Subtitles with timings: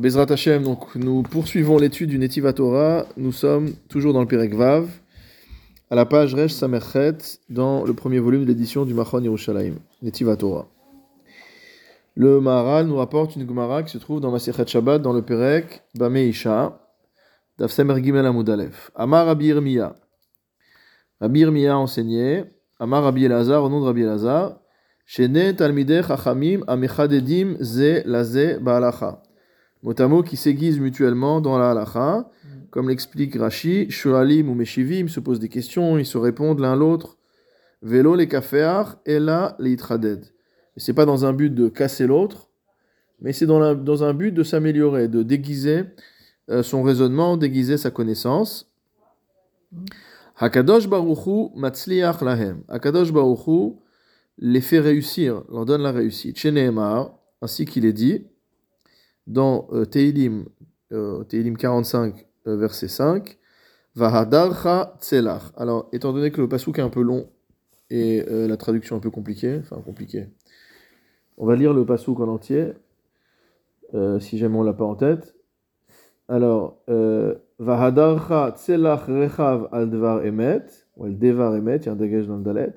[0.00, 3.04] Bezrat Hashem, donc nous poursuivons l'étude du Netiva Torah.
[3.18, 4.88] Nous sommes toujours dans le Perek Vav,
[5.90, 7.18] à la page Resh Samerchet,
[7.50, 10.68] dans le premier volume de l'édition du Machon Yerushalayim, Netiva Torah.
[12.14, 15.82] Le Maharal nous rapporte une Gemara qui se trouve dans Masechet Shabbat, dans le Perek
[15.94, 16.80] Bameisha,
[17.58, 18.90] Daf Semer Gimel Amudalef.
[18.94, 19.96] Amar Rabbi Yirmiya.
[21.20, 22.46] Rabbi Yirmiya enseignait,
[22.78, 24.60] Amar Rabbi Elazar, au nom de Rabbi Elazar,
[25.04, 29.20] Shene Talmideh Chachamim Amechadedim Ze Laze Baalacha
[29.82, 32.30] mot qui s'aiguisent mutuellement dans la halacha.
[32.70, 37.18] Comme l'explique Rashi, Shoalim ou Meshivim se posent des questions, ils se répondent l'un l'autre.
[37.82, 40.24] Vélo les kaféar et là les itraded.
[40.76, 42.48] C'est pas dans un but de casser l'autre,
[43.20, 45.84] mais c'est dans, dans, un but de s'améliorer, de déguiser
[46.50, 48.70] euh, son raisonnement, déguiser sa connaissance.
[50.36, 52.62] Hakadosh Baruchu matzliach lahem.
[52.68, 53.76] Hakadosh Baruchu
[54.38, 56.38] les fait réussir, leur donne la réussite.
[56.38, 56.70] Chez
[57.42, 58.26] ainsi qu'il est dit
[59.30, 60.46] dans euh, Teilim,
[60.92, 63.38] euh, Teilim 45, euh, verset 5,
[63.94, 65.52] Vahadarcha tselach.
[65.56, 67.28] Alors, étant donné que le pasouk est un peu long
[67.90, 70.28] et euh, la traduction un peu compliquée, enfin compliquée,
[71.36, 72.72] on va lire le pasouk en entier,
[73.94, 75.34] euh, si jamais on l'a pas en tête.
[76.28, 80.64] Alors, euh, Vahadarcha tselach rechav al devar emet,
[80.96, 82.74] ou al devar emet, il y a un dégage dans le dalet,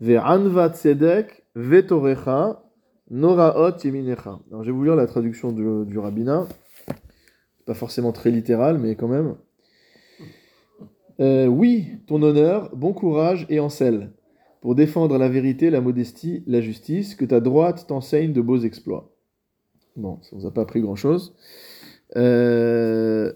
[0.00, 2.62] Ve'anva tzedek vetorecha
[3.10, 4.38] Noraot Yeminecha.
[4.50, 6.46] Alors, je vais vous lire la traduction du, rabbinat.
[7.66, 9.36] Pas forcément très littéral, mais quand même.
[11.20, 14.12] Euh, oui, ton honneur, bon courage et en selle,
[14.60, 19.10] pour défendre la vérité, la modestie, la justice, que ta droite t'enseigne de beaux exploits.
[19.96, 21.34] Bon, ça vous a pas appris grand-chose.
[22.16, 23.32] Euh,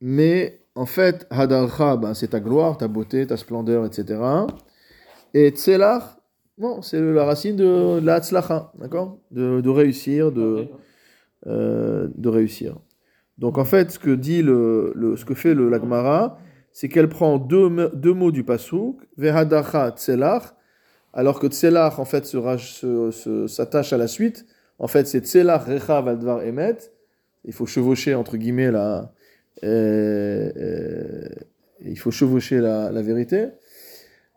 [0.00, 4.20] mais en fait, Hadarcha, ben, c'est ta gloire, ta beauté, ta splendeur, etc.
[5.34, 6.18] Et Tselach,
[6.58, 9.18] non, c'est la racine de, la tzlacha, d'accord?
[9.30, 10.68] De, de, réussir, de,
[11.46, 12.76] euh, de réussir.
[13.38, 16.38] Donc en fait, ce que dit le, le ce que fait le l'agmara,
[16.72, 20.54] c'est qu'elle prend deux, deux mots du pasuk, vehadacha tselach,
[21.12, 22.24] alors que tselach en fait
[23.46, 24.46] s'attache à la suite.
[24.78, 26.76] En fait, c'est tselach recha valdvar emet.
[27.44, 29.12] Il faut chevaucher entre guillemets la,
[29.64, 31.28] euh, euh,
[31.80, 33.48] il faut chevaucher la, la vérité.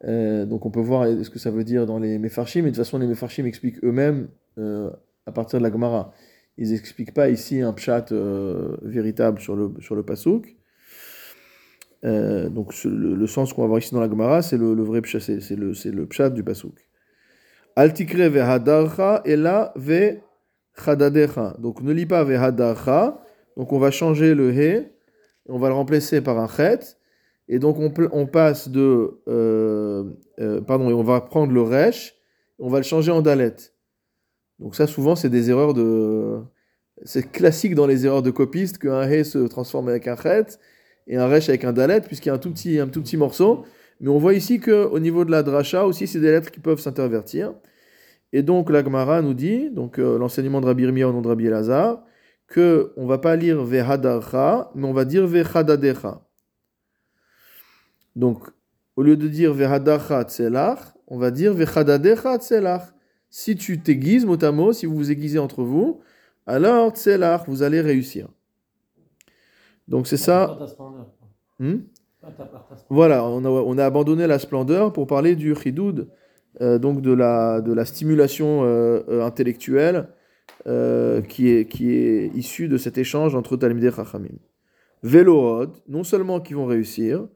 [0.08, 2.76] Euh, donc on peut voir ce que ça veut dire dans les Mefarshim, mais de
[2.76, 4.90] toute façon les Mefarshim expliquent eux-mêmes euh,
[5.26, 6.14] à partir de la Gemara.
[6.58, 10.56] Ils n'expliquent pas ici un pshat euh, véritable sur le, sur le Pasuk.
[12.04, 15.56] donc le, sens qu'on va voir ici dans la Gemara, c'est le, vrai pshat, c'est
[15.56, 16.88] le, le pshat du Pasuk.
[17.76, 19.24] Altikre vehadarcha
[20.84, 21.56] chadadecha.
[21.60, 23.20] Donc ne lis pas vehadarcha,
[23.58, 24.94] donc on va changer le he,
[25.50, 26.98] on va le remplacer par un chet,
[27.50, 29.22] et donc on, passe de...
[29.28, 30.04] Euh,
[30.40, 32.16] euh, pardon, on va prendre le resh,
[32.60, 33.56] on va le changer en dalet.
[34.60, 36.40] Donc ça souvent c'est des erreurs de...
[37.04, 40.58] C'est classique dans les erreurs de copistes qu'un he se transforme avec un chet
[41.06, 43.18] et un resh avec un dalet puisqu'il y a un tout petit, un tout petit
[43.18, 43.64] morceau.
[44.02, 46.80] Mais on voit ici qu'au niveau de la dracha aussi c'est des lettres qui peuvent
[46.80, 47.54] s'intervertir.
[48.34, 51.30] Et donc la Gemara nous dit, donc euh, l'enseignement de Rabbi Irmia au nom de
[51.30, 52.04] Rabbi Elazar,
[52.48, 56.27] que on va pas lire vehadarcha, mais on va dire vehadadecha.
[58.18, 58.50] Donc,
[58.96, 62.82] au lieu de dire Vehadacha tselach, on va dire Vechadadecha tselach.
[63.30, 66.02] Si tu t'aiguises mot à mot, si vous vous aiguisez entre vous,
[66.48, 68.28] alors tselach, vous allez réussir.
[69.88, 70.58] Donc c'est ça.
[71.60, 71.78] Hmm?
[72.90, 76.10] Voilà, on a, on a, abandonné la splendeur pour parler du chidoud,
[76.62, 80.10] euh, donc de la, de la stimulation euh, euh, intellectuelle
[80.66, 84.40] euh, qui, est, qui est issue de cet échange entre Talmideh et Chachamim.
[85.88, 87.28] Non seulement qui vont réussir,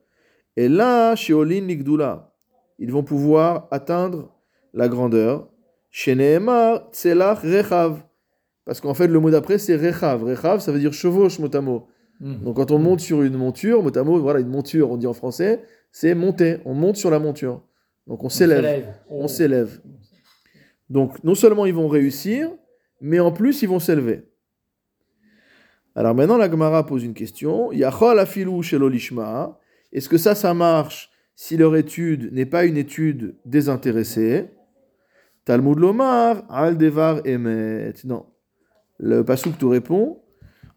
[0.57, 2.33] et là, chez Olin Nigdula,
[2.79, 4.33] ils vont pouvoir atteindre
[4.73, 5.49] la grandeur.
[5.91, 8.03] Tselach Rechav.
[8.65, 10.23] Parce qu'en fait, le mot d'après, c'est Rechav.
[10.23, 11.87] Rechav, ça veut dire chevauche, motamo.
[12.19, 12.43] Mmh.
[12.43, 15.63] Donc quand on monte sur une monture, motamo, voilà, une monture, on dit en français,
[15.91, 16.59] c'est monter.
[16.65, 17.61] On monte sur la monture.
[18.07, 18.93] Donc on s'élève.
[19.09, 19.81] On s'élève.
[20.89, 22.51] Donc non seulement ils vont réussir,
[22.99, 24.27] mais en plus ils vont s'élever.
[25.95, 27.71] Alors maintenant, la Gemara pose une question.
[27.71, 29.57] Yachol afilu shel olishma.
[29.91, 34.49] Est-ce que ça, ça marche si leur étude n'est pas une étude désintéressée?
[35.45, 37.93] Talmud Lomar, Aldevar Emet.
[38.03, 38.25] Non.
[38.99, 40.21] Le Pasuk te répond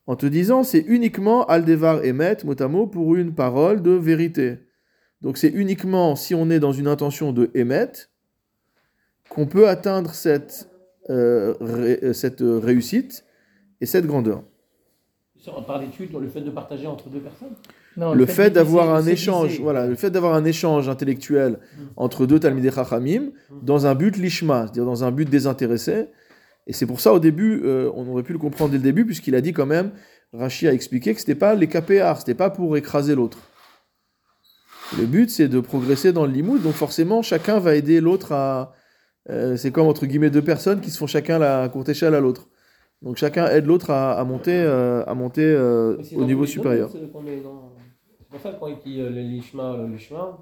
[0.06, 4.58] en te disant c'est uniquement Aldevar Emet, mot à mot, pour une parole de vérité.
[5.20, 7.93] Donc c'est uniquement si on est dans une intention de Emet
[9.28, 10.69] qu'on peut atteindre cette,
[11.10, 13.25] euh, ré, cette réussite
[13.81, 14.43] et cette grandeur.
[15.67, 17.55] Par l'étude, le fait de partager entre deux personnes?
[17.96, 21.52] Non, le, le, fait, fait d'avoir un échange, voilà, le fait d'avoir un échange intellectuel
[21.52, 21.82] mm.
[21.96, 23.20] entre deux Talmidei Chachamim
[23.50, 23.55] mm.
[23.62, 26.08] dans un but lishma, c'est-à-dire dans un but désintéressé,
[26.67, 29.05] Et c'est pour ça, au début, euh, on aurait pu le comprendre dès le début,
[29.05, 29.91] puisqu'il a dit quand même,
[30.32, 33.38] Rachi a expliqué que c'était pas les KPR, c'était pas pour écraser l'autre.
[34.99, 38.73] Le but, c'est de progresser dans le limoud, donc forcément, chacun va aider l'autre à.
[39.31, 42.20] euh, c'est comme entre guillemets deux personnes qui se font chacun la courte échelle à
[42.20, 42.49] l'autre.
[43.02, 46.91] Donc chacun aide l'autre à, à monter, euh, à monter euh, au niveau supérieur.
[46.93, 47.73] dans-
[48.34, 50.38] pour ça que quand il dit euh, le lishma, le lishma,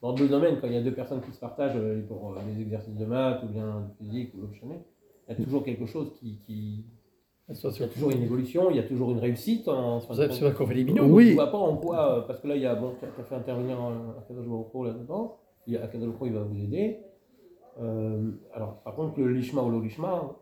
[0.00, 2.40] dans deux domaines, quand il y a deux personnes qui se partagent euh, pour euh,
[2.54, 5.86] des exercices de maths ou bien de physique ou l'autre il y a toujours quelque
[5.86, 6.38] chose qui.
[6.46, 6.84] qui...
[7.48, 9.66] Il y a toujours une évolution, il y a toujours une réussite.
[9.66, 9.98] En...
[9.98, 11.10] C'est c'est ça qu'on fait les mignons.
[11.10, 11.24] Oui.
[11.24, 13.34] Je ne vois pas en quoi, parce que là, il y a, bon, as fait
[13.34, 13.76] intervenir
[14.30, 15.36] Hu là-dedans,
[15.66, 17.00] il y a Akadosh Baruch Hu, il va vous aider.
[17.82, 20.36] Euh, alors, par contre, le lishma ou le lishma,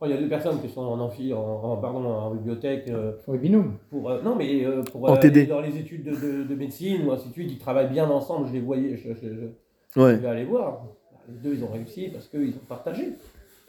[0.00, 2.86] quand il y a deux personnes qui sont en amphi, en, en- pardon, en bibliothèque,
[2.88, 3.74] euh, les binômes.
[3.90, 5.44] pour, euh, non, mais euh, pour En euh, TD.
[5.46, 8.48] dans les études de, de- de médecine ou ainsi de suite, ils travaillent bien ensemble,
[8.48, 10.86] je les voyais, je, je- je- je vais aller voir.
[11.28, 13.10] Les deux, ils ont réussi parce qu'ils ont partagé.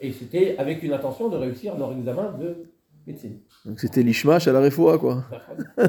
[0.00, 2.56] Et c'était avec une intention de réussir leur examen de
[3.06, 3.38] médecine.
[3.66, 5.24] Donc c'était l'ishmash à la refoua, quoi.
[5.30, 5.84] Ah oui, oui,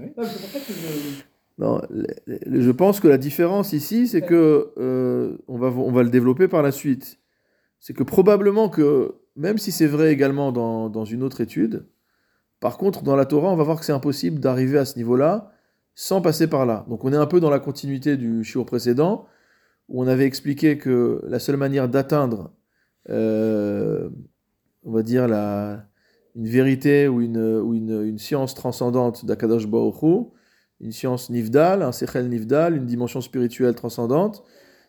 [0.00, 1.22] oui, Non, c'est pour ça que je-
[1.58, 2.06] Non, le-
[2.46, 6.08] le- je pense que la différence ici, c'est que euh, on, va, on va le
[6.10, 7.18] développer par la suite.
[7.78, 11.86] C'est que probablement que, même si c'est vrai également dans, dans une autre étude,
[12.60, 15.52] par contre, dans la Torah, on va voir que c'est impossible d'arriver à ce niveau-là
[15.94, 16.86] sans passer par là.
[16.88, 19.26] Donc on est un peu dans la continuité du shiur précédent,
[19.88, 22.52] où on avait expliqué que la seule manière d'atteindre,
[23.10, 24.08] euh,
[24.84, 25.86] on va dire, la,
[26.34, 30.24] une vérité ou une, ou une, une science transcendante d'Akadosh Hu,
[30.80, 34.44] une science nifdal, un sechel nifdal, une dimension spirituelle transcendante,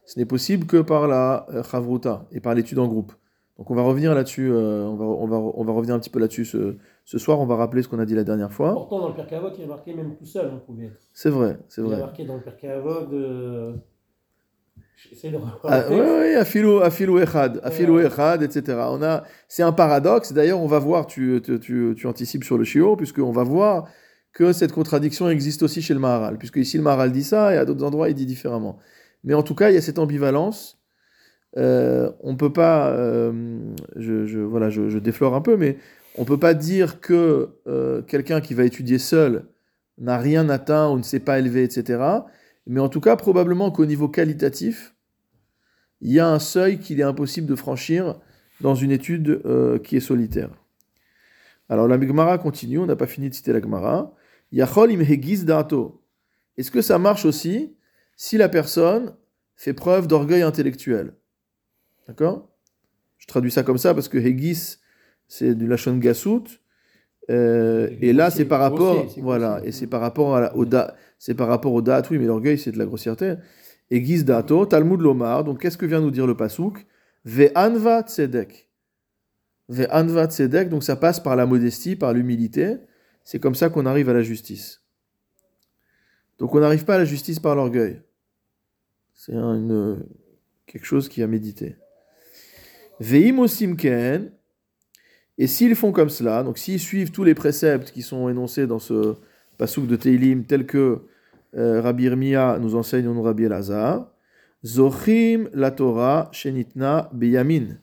[0.05, 3.13] ce n'est possible que par la euh, chavruta et par l'étude en groupe.
[3.57, 6.09] Donc on va revenir là-dessus, euh, on, va, on, va, on va revenir un petit
[6.09, 8.73] peu là-dessus ce, ce soir, on va rappeler ce qu'on a dit la dernière fois.
[8.73, 10.99] Pourtant, dans le Pirkei Avot, il est marqué même tout seul, on pouvait être.
[11.13, 11.99] C'est vrai, c'est Il est vrai.
[11.99, 13.75] marqué dans le Avot de.
[15.09, 18.63] J'essaie de Ah, oui, oui, afilou, afilou echad, afilou echad, etc.
[18.89, 20.33] On a, c'est un paradoxe.
[20.33, 23.87] D'ailleurs, on va voir, tu, tu, tu, tu anticipes sur le shiur, puisqu'on va voir
[24.33, 27.57] que cette contradiction existe aussi chez le Maharal, puisque ici le Maharal dit ça et
[27.57, 28.77] à d'autres endroits il dit différemment.
[29.23, 30.79] Mais en tout cas, il y a cette ambivalence.
[31.57, 33.59] Euh, on peut pas, euh,
[33.95, 35.77] je, voilà, je, déflore un peu, mais
[36.17, 39.45] on peut pas dire que euh, quelqu'un qui va étudier seul
[39.97, 42.01] n'a rien atteint ou ne s'est pas élevé, etc.
[42.65, 44.95] Mais en tout cas, probablement qu'au niveau qualitatif,
[46.01, 48.19] il y a un seuil qu'il est impossible de franchir
[48.61, 50.49] dans une étude euh, qui est solitaire.
[51.69, 54.13] Alors la Gemara continue, on n'a pas fini de citer la Gemara.
[54.51, 55.03] Yachol im
[55.45, 56.03] da'ato.
[56.57, 57.75] Est-ce que ça marche aussi
[58.15, 59.15] si la personne
[59.55, 61.13] fait preuve d'orgueil intellectuel?
[62.07, 62.49] D'accord?
[63.17, 64.77] Je traduis ça comme ça parce que hegis,
[65.27, 66.43] c'est du lachon gasout.
[67.29, 70.65] Euh, et là, c'est par rapport, grossier, voilà, et c'est par rapport à la- au
[70.65, 73.35] da, c'est par rapport au da'at, oui, mais l'orgueil, c'est de la grossièreté.
[73.91, 76.85] Et Giz Dato, Talmud Lomar, donc qu'est-ce que vient nous dire le Pasouk
[77.23, 78.69] Ve'anva tzedek.
[79.69, 82.75] Ve'anva tzedek, donc ça passe par la modestie, par l'humilité.
[83.23, 84.81] C'est comme ça qu'on arrive à la justice.
[86.39, 88.01] Donc on n'arrive pas à la justice par l'orgueil.
[89.13, 90.05] C'est un- une,
[90.65, 91.77] quelque chose qui a médité.
[92.99, 94.31] Ve'im osimken,
[95.37, 98.79] et s'ils font comme cela, donc s'ils suivent tous les préceptes qui sont énoncés dans
[98.79, 99.15] ce
[99.57, 101.01] Pasouk de Teilim, tels que
[101.55, 104.11] euh, Rabbi Irmia nous enseigne au nom Rabbi Elazar,
[104.63, 107.77] Zochim la Torah shenitna beyamin.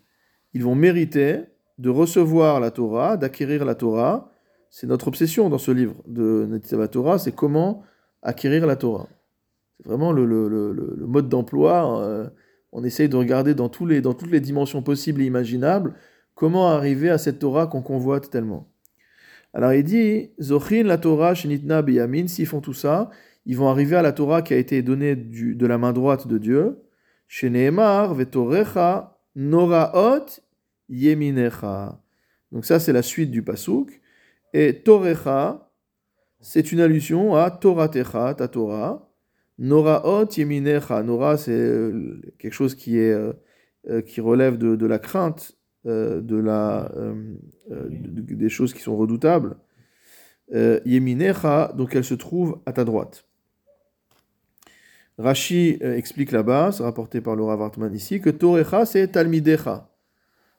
[0.55, 1.41] Ils vont mériter
[1.79, 4.31] de recevoir la Torah, d'acquérir la Torah.
[4.71, 7.83] C'est notre obsession dans ce livre de Netitava Torah, c'est comment
[8.23, 9.09] acquérir la Torah.
[9.77, 10.27] C'est vraiment le
[11.07, 12.01] mode d'emploi.
[12.01, 12.29] euh,
[12.73, 15.95] on essaye de regarder dans, les, dans toutes les dimensions possibles et imaginables
[16.35, 18.73] comment arriver à cette Torah qu'on convoite tellement.
[19.53, 23.11] Alors il dit, Zochin la Torah shenitna beyamin, s'ils font tout ça,
[23.47, 26.39] ils vont arriver à la Torah qui a été donnée de la main droite de
[26.39, 26.79] Dieu.
[27.43, 30.27] Vetorecha, Noraot,
[30.89, 32.01] Yeminecha.
[32.53, 34.01] Donc ça, c'est la suite du Pasuk.
[34.53, 35.71] Et Torecha,
[36.41, 39.10] c'est une allusion à Toratecha, ta Torah.
[39.61, 41.03] Noraot, Yeminecha.
[41.03, 43.33] Nora, c'est euh, quelque chose qui, est, euh,
[43.89, 46.93] euh, qui relève de, de la crainte, de la,
[47.71, 49.57] de- de- des choses qui sont redoutables.
[50.53, 53.25] Yeminecha, donc elle se trouve à ta droite.
[55.17, 59.89] Rashi explique là-bas, c'est rapporté par Laura Wartman ici, que Torecha c'est Talmidecha.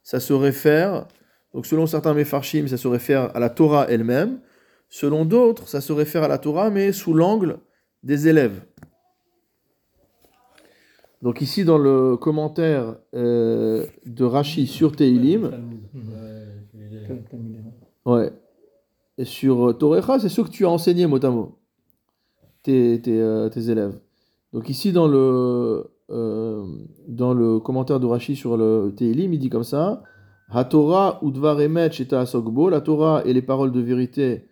[0.01, 1.07] Ça se réfère,
[1.53, 4.39] donc selon certains Mefarshim, ça se réfère à la Torah elle-même.
[4.89, 7.59] Selon d'autres, ça se réfère à la Torah, mais sous l'angle
[8.03, 8.61] des élèves.
[11.21, 15.51] Donc ici, dans le commentaire euh, de Rashi sur Teilim,
[18.05, 18.33] ouais,
[19.19, 21.45] et sur euh, Torecha, c'est sûr que tu as enseigné mot à
[22.63, 23.99] tes, euh, tes élèves.
[24.51, 25.91] Donc ici, dans le,
[27.07, 30.01] dans le commentaire de Rashi sur le Teilim, il dit comme ça
[30.53, 31.21] la Torah
[33.25, 34.47] et les paroles de vérité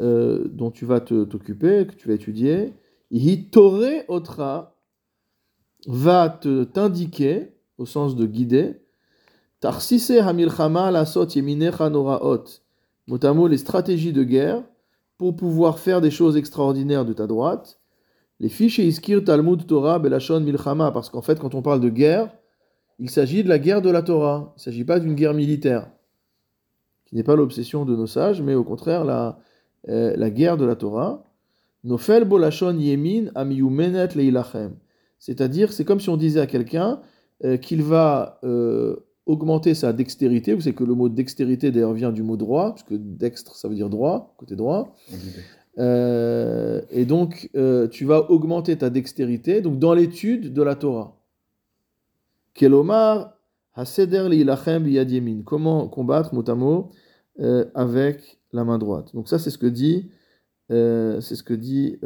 [0.00, 2.72] dont tu vas t'occuper, que tu vas étudier.
[3.10, 4.71] Hitore otra
[5.86, 6.28] va
[6.72, 8.82] t'indiquer, au sens de guider,
[9.60, 12.44] Tarsise hamilchama lasot yeminecha noraot,
[13.06, 14.62] motamo les stratégies de guerre
[15.18, 17.78] pour pouvoir faire des choses extraordinaires de ta droite.
[18.40, 21.90] Les fiches et iskir Talmud Torah belashon milchama, parce qu'en fait, quand on parle de
[21.90, 22.28] guerre,
[22.98, 24.52] il s'agit de la guerre de la Torah.
[24.56, 25.88] Il ne s'agit pas d'une guerre militaire,
[27.06, 29.38] qui n'est pas l'obsession de nos sages, mais au contraire la,
[29.88, 31.24] euh, la guerre de la Torah.
[31.84, 34.74] Nofel bolashon yemin amiyumenet leilachem.
[35.22, 37.00] C'est-à-dire, c'est comme si on disait à quelqu'un
[37.44, 40.52] euh, qu'il va euh, augmenter sa dextérité.
[40.52, 43.76] Vous savez que le mot dextérité d'ailleurs vient du mot droit, puisque dextre ça veut
[43.76, 44.96] dire droit, côté droit.
[45.78, 47.50] Euh, et donc,
[47.92, 51.16] tu vas augmenter ta dextérité donc dans l'étude de la Torah.
[52.54, 53.38] Kelomar,
[53.74, 55.42] haseder li'ilachem biyad yamin.
[55.44, 56.90] Comment combattre, mot à mot,
[57.76, 59.14] avec la main droite.
[59.14, 60.10] Donc ça, c'est ce que dit,
[60.68, 62.00] c'est ce que dit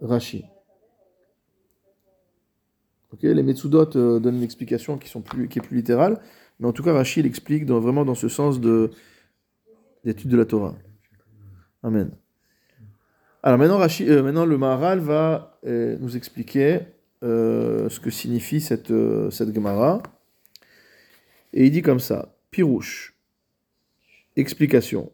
[0.00, 0.46] Rashi.
[3.22, 6.20] Les Metsudot euh, donnent une explication qui, sont plus, qui est plus littérale,
[6.60, 8.90] mais en tout cas, Rashi il explique dans- vraiment dans ce sens de
[10.04, 10.74] d'étude de la Torah.
[11.82, 12.10] Amen.
[13.42, 16.80] Alors maintenant, Rashi- euh, maintenant le Maharal va euh, nous expliquer
[17.22, 18.92] ce que signifie cette,
[19.30, 20.02] cette Gemara.
[21.54, 23.14] Et il dit comme ça Pirouche.
[24.36, 25.10] Explication.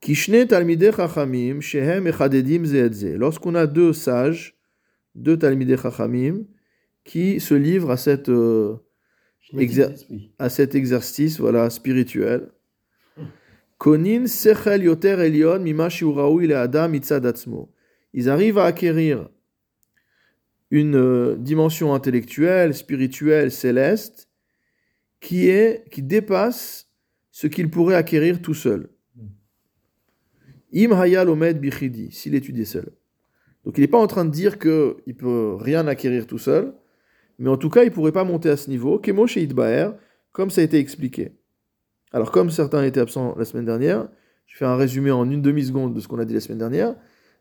[0.00, 3.16] Kishne talmidei chachamim shehem echadedim ze et ze.
[3.16, 4.54] Lorsqu'on a deux sages,
[5.14, 6.44] deux talmidei chachamim,
[7.08, 8.76] qui se livrent à, cette, euh,
[9.54, 9.94] Exer-
[10.38, 12.50] à cet exercice voilà, spirituel.
[13.78, 16.92] Konin sechel yoter elion mima adam.
[18.12, 19.30] Ils arrivent à acquérir
[20.70, 24.28] une euh, dimension intellectuelle, spirituelle, céleste,
[25.18, 26.90] qui, est, qui dépasse
[27.30, 28.90] ce qu'ils pourraient acquérir tout seuls.
[30.74, 32.90] Im hayal omed bichidi, s'il étudie seul.
[33.64, 36.74] Donc il n'est pas en train de dire qu'il ne peut rien acquérir tout seul,
[37.38, 38.98] mais en tout cas, il ne pourrait pas monter à ce niveau.
[38.98, 39.90] Kemo chez Idbaer,
[40.32, 41.32] comme ça a été expliqué.
[42.12, 44.08] Alors, comme certains étaient absents la semaine dernière,
[44.46, 46.94] je fais un résumé en une demi-seconde de ce qu'on a dit la semaine dernière.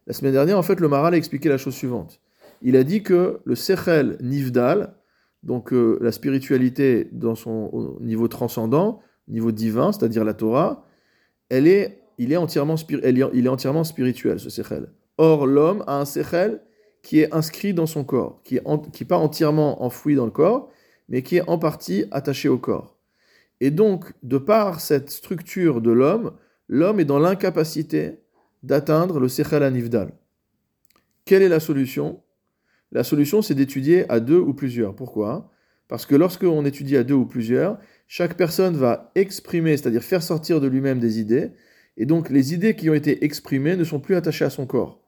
[0.06, 2.20] La semaine dernière, en fait, le Maral a expliqué la chose suivante.
[2.62, 4.94] Il a dit que le Sechel Nivdal,
[5.44, 10.86] donc euh, la spiritualité dans son au niveau transcendant, niveau divin, c'est-à-dire la Torah,
[11.50, 14.90] elle est, il, est entièrement elle il est entièrement spirituel, ce Sechel.
[15.18, 16.62] Or, l'homme a un Sechel
[17.08, 20.26] qui est inscrit dans son corps, qui est, en- qui est pas entièrement enfoui dans
[20.26, 20.70] le corps,
[21.08, 22.98] mais qui est en partie attaché au corps.
[23.62, 26.34] Et donc, de par cette structure de l'homme,
[26.68, 28.20] l'homme est dans l'incapacité
[28.62, 30.12] d'atteindre le Sechel Anivdal.
[31.24, 32.24] Quelle est la solution?
[32.92, 34.94] La solution, c'est d'étudier à deux ou plusieurs.
[34.94, 35.50] Pourquoi?
[35.88, 37.78] Parce que lorsqu'on étudie à deux ou plusieurs,
[38.10, 41.52] chaque personne va exprimer, c'est-à-dire faire sortir de lui-même des idées,
[41.96, 45.07] et donc les idées qui ont été exprimées ne sont plus attachées à son corps.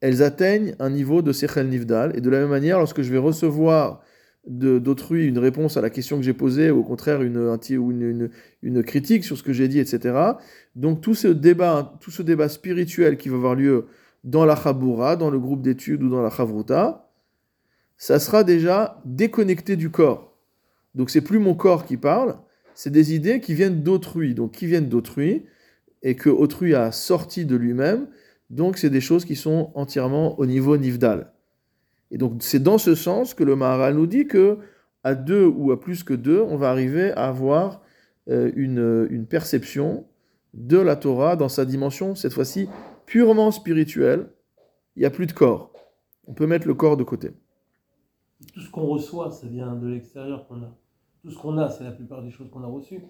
[0.00, 3.18] Elles atteignent un niveau de Sechel Nivdal, et de la même manière, lorsque je vais
[3.18, 4.02] recevoir
[4.46, 9.36] d'autrui une réponse à la question que j'ai posée, ou au contraire une critique sur
[9.36, 10.14] ce que j'ai dit, etc.
[10.74, 13.86] Donc tout ce débat, tout ce débat spirituel qui va avoir lieu
[14.24, 17.10] dans la Chaboura, dans le groupe d'études ou dans la Chavruta,
[17.96, 20.38] ça sera déjà déconnecté du corps.
[20.94, 22.38] Donc c'est plus mon corps qui parle,
[22.74, 25.44] c'est des idées qui viennent d'autrui, donc qui viennent d'autrui,
[26.02, 28.06] et que autrui a sorti de lui-même,
[28.50, 31.32] donc c'est des choses qui sont entièrement au niveau nivdal.
[32.10, 34.58] Et donc c'est dans ce sens que le Maharal nous dit que
[35.04, 37.82] à deux ou à plus que deux, on va arriver à avoir
[38.28, 40.06] euh, une, une perception
[40.54, 42.68] de la Torah dans sa dimension, cette fois-ci
[43.06, 44.30] purement spirituelle.
[44.96, 45.72] Il n'y a plus de corps.
[46.26, 47.32] On peut mettre le corps de côté.
[48.52, 50.76] Tout ce qu'on reçoit, ça vient de l'extérieur qu'on a.
[51.22, 53.02] Tout ce qu'on a, c'est la plupart des choses qu'on a reçues.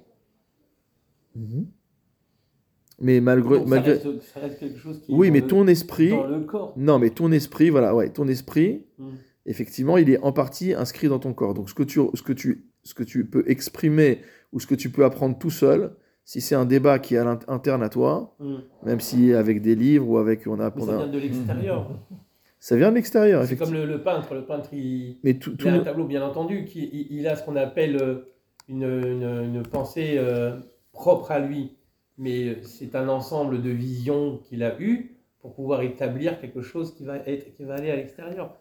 [3.00, 3.92] Mais malgré, Donc, ça, malgré...
[3.92, 6.10] reste, ça reste quelque chose qui Oui, mais le- ton esprit...
[6.10, 6.72] dans le corps.
[6.76, 9.04] Non, mais ton esprit, voilà, ouais, ton esprit, Mm.
[9.46, 11.54] effectivement, il est en partie inscrit dans ton corps.
[11.54, 14.20] Donc, ce que tu, ce que tu, ce que tu peux exprimer
[14.52, 15.92] ou ce que tu peux apprendre tout seul,
[16.24, 18.56] si c'est un débat qui est à interne à toi, Mm.
[18.84, 21.88] même si avec des livres ou avec on a, ça vient de l'extérieur.
[22.60, 24.34] ça vient de l'extérieur, C'est comme le, le peintre.
[24.34, 27.18] Le peintre, il, Mais tout, il tout a un le- tableau, bien entendu, qui il,
[27.20, 28.28] il a ce qu'on appelle euh,
[28.68, 30.56] une, une, une pensée euh,
[30.92, 31.76] propre à lui.
[32.18, 36.94] Mais euh, c'est un ensemble de visions qu'il a eues pour pouvoir établir quelque chose
[36.94, 38.54] qui va, être, qui va aller à l'extérieur.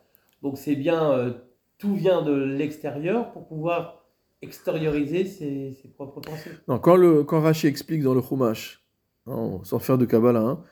[0.44, 1.32] Donc c'est bien, euh,
[1.80, 4.06] tout vient de l'extérieur pour pouvoir
[4.44, 6.52] extérioriser ses, ses propres pensées.
[6.68, 8.84] Non, quand, le, quand Rashi explique dans le Chumash,
[9.26, 10.64] hein, sans faire de Kabbalah, hein,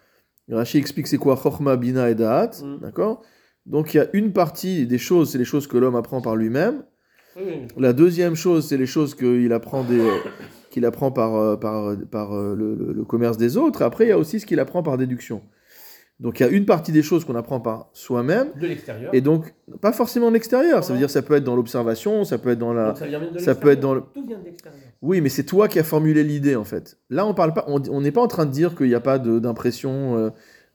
[0.52, 2.80] Rashi explique c'est quoi Chochma, Bina et Da'at, Mm.
[2.82, 3.24] d'accord?
[3.66, 6.36] Donc il y a une partie des choses, c'est les choses que l'homme apprend par
[6.36, 6.84] lui-même.
[7.36, 7.68] Oui.
[7.78, 10.08] La deuxième chose, c'est les choses qu'il apprend, des,
[10.76, 13.82] qu'il apprend par, euh, par, par euh, le, le- le commerce des autres.
[13.82, 15.42] Après, il y a aussi ce qu'il apprend par déduction.
[16.20, 19.14] Donc il y a une partie des choses qu'on apprend par soi-même, De l'extérieur.
[19.16, 20.84] et donc pas forcément de l'extérieur.
[20.84, 22.88] Ça veut dire ça peut être dans l'observation, ça peut être dans la...
[22.90, 24.14] Donc ça vient même de ça peut être dans l'extérieur.
[24.14, 24.82] Tout vient de l'extérieur.
[25.02, 26.98] Oui, mais c'est toi qui as formulé l'idée en fait.
[27.10, 29.18] Là, on parle pas, on n'est pas en train de dire qu'il n'y a pas
[29.20, 30.30] d'impression euh,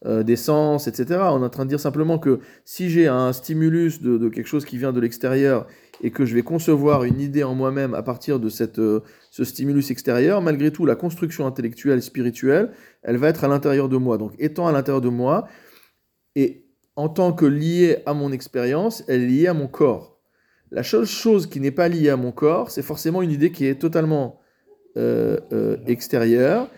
[0.06, 1.20] euh, d'essence, etc.
[1.32, 4.46] On est en train de dire simplement que si j'ai un stimulus de, de quelque
[4.46, 5.66] chose qui vient de l'extérieur
[6.02, 9.44] et que je vais concevoir une idée en moi-même à partir de cette, euh, ce
[9.44, 14.18] stimulus extérieur, malgré tout, la construction intellectuelle, spirituelle, elle va être à l'intérieur de moi.
[14.18, 15.46] Donc, étant à l'intérieur de moi,
[16.36, 16.64] et
[16.96, 20.18] en tant que liée à mon expérience, elle est liée à mon corps.
[20.70, 23.66] La seule chose qui n'est pas liée à mon corps, c'est forcément une idée qui
[23.66, 24.40] est totalement
[24.96, 26.68] euh, euh, extérieure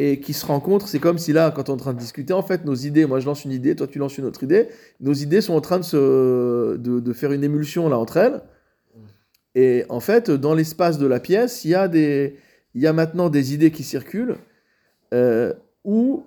[0.00, 0.86] et qui se rencontre.
[0.86, 3.04] C'est comme si là, quand on est en train de discuter, en fait, nos idées,
[3.04, 4.68] moi je lance une idée, toi tu lances une autre idée,
[5.00, 8.40] nos idées sont en train de, se, de, faire une émulsion là entre elles.
[9.56, 12.36] Et en fait, dans l'espace de la pièce, il y a, des,
[12.74, 14.36] il y a maintenant des idées qui circulent
[15.12, 15.52] euh,
[15.82, 16.24] où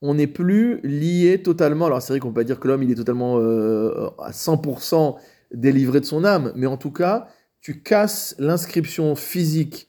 [0.00, 1.86] on n'est plus lié totalement.
[1.86, 5.16] Alors c'est vrai qu'on peut pas dire que l'homme il est totalement euh, à 100%
[5.52, 7.26] délivré de son âme, mais en tout cas,
[7.60, 9.88] tu casses l'inscription physique,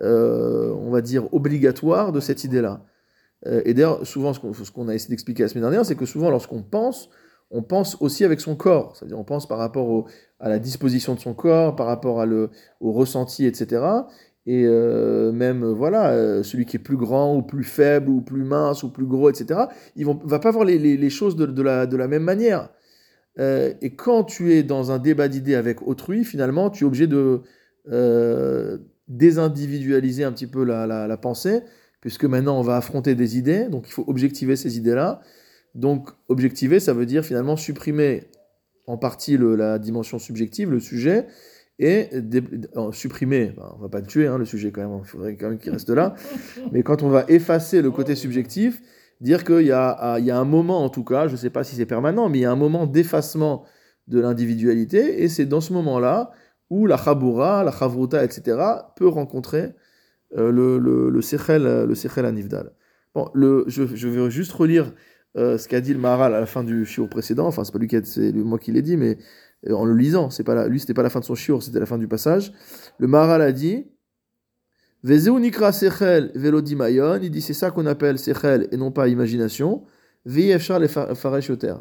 [0.00, 2.84] on va dire obligatoire de cette idée-là.
[3.46, 6.30] Euh, et d'ailleurs, souvent, ce qu'on a essayé d'expliquer la semaine dernière, c'est que souvent,
[6.30, 7.10] lorsqu'on pense,
[7.50, 8.96] on pense aussi avec son corps.
[8.96, 10.06] C'est-à-dire, on pense par rapport
[10.40, 13.82] à la disposition de son corps, par rapport à le, au ressenti, etc.
[14.46, 18.20] Et euh, même, euh, voilà, euh, celui qui est plus grand ou plus faible ou
[18.20, 19.60] plus mince ou plus gros, etc.,
[19.96, 22.68] il ne va pas voir les, les- choses de, la, de la même manière.
[23.38, 27.06] Euh, et quand tu es dans un débat d'idées avec autrui, finalement, tu es obligé
[27.06, 27.40] de
[27.90, 31.60] euh, désindividualiser un petit peu la, la- la pensée,
[32.00, 35.20] puisque maintenant on va affronter des idées, donc il faut objectiver ces idées-là.
[35.74, 38.24] Donc objectiver, ça veut dire finalement supprimer
[38.86, 41.26] en partie le- la dimension subjective, le sujet,
[41.80, 42.42] et dé-
[42.76, 45.36] euh, supprimer, ben, on va pas le tuer, hein, le sujet quand même, il faudrait
[45.36, 46.14] quand même qu'il reste là,
[46.72, 48.80] mais quand on va effacer le côté subjectif,
[49.20, 51.36] dire qu'il y a, ah, il y a un moment en tout cas, je ne
[51.36, 53.64] sais pas si c'est permanent, mais il y a un moment d'effacement
[54.06, 56.30] de l'individualité, et c'est dans ce moment-là
[56.74, 58.58] où la chaboura, la chavruta, etc.,
[58.96, 59.74] peut rencontrer
[60.36, 62.72] euh, le, le, le sechel, euh, le sechel anivdal.
[63.14, 64.92] Bon, je, vais juste relire
[65.36, 67.78] euh, ce qu'a dit le Maharal à la fin du shiur précédent, enfin c'est pas
[67.78, 69.18] lui qui c'est moi qui l'ai dit, mais
[69.70, 71.86] en le lisant, c'est pas lui c'était pas la fin de son shiur, c'était la
[71.86, 72.52] fin du passage.
[72.98, 73.86] Le Maharal a dit
[75.04, 79.84] Vezeu nikra sechel velodimayon, il dit c'est ça qu'on appelle sechel et non pas imagination.
[80.24, 81.74] Veyefchar le faresh yoter.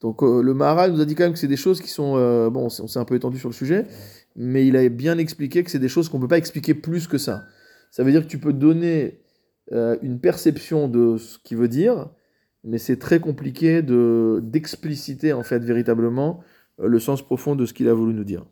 [0.00, 2.14] Donc euh, le Maharal nous a dit quand même que c'est des choses qui sont
[2.16, 3.86] euh, bon, on s'est un peu étendu sur le sujet,
[4.34, 7.18] mais il a bien expliqué que c'est des choses qu'on peut pas expliquer plus que
[7.18, 7.44] ça.
[7.90, 9.20] Ça veut dire que tu peux donner
[9.72, 12.08] euh, une perception de ce qu'il veut dire,
[12.64, 16.40] mais c'est très compliqué de d'expliciter en fait véritablement
[16.78, 18.46] le sens profond de ce qu'il a voulu nous dire.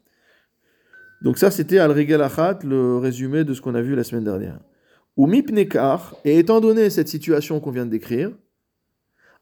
[1.23, 4.61] Donc ça, c'était Al-Regal Achat, le résumé de ce qu'on a vu la semaine dernière.
[5.17, 8.31] Ou Mipnekar, et étant donné cette situation qu'on vient de décrire,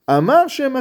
[0.06, 0.80] Amar Shem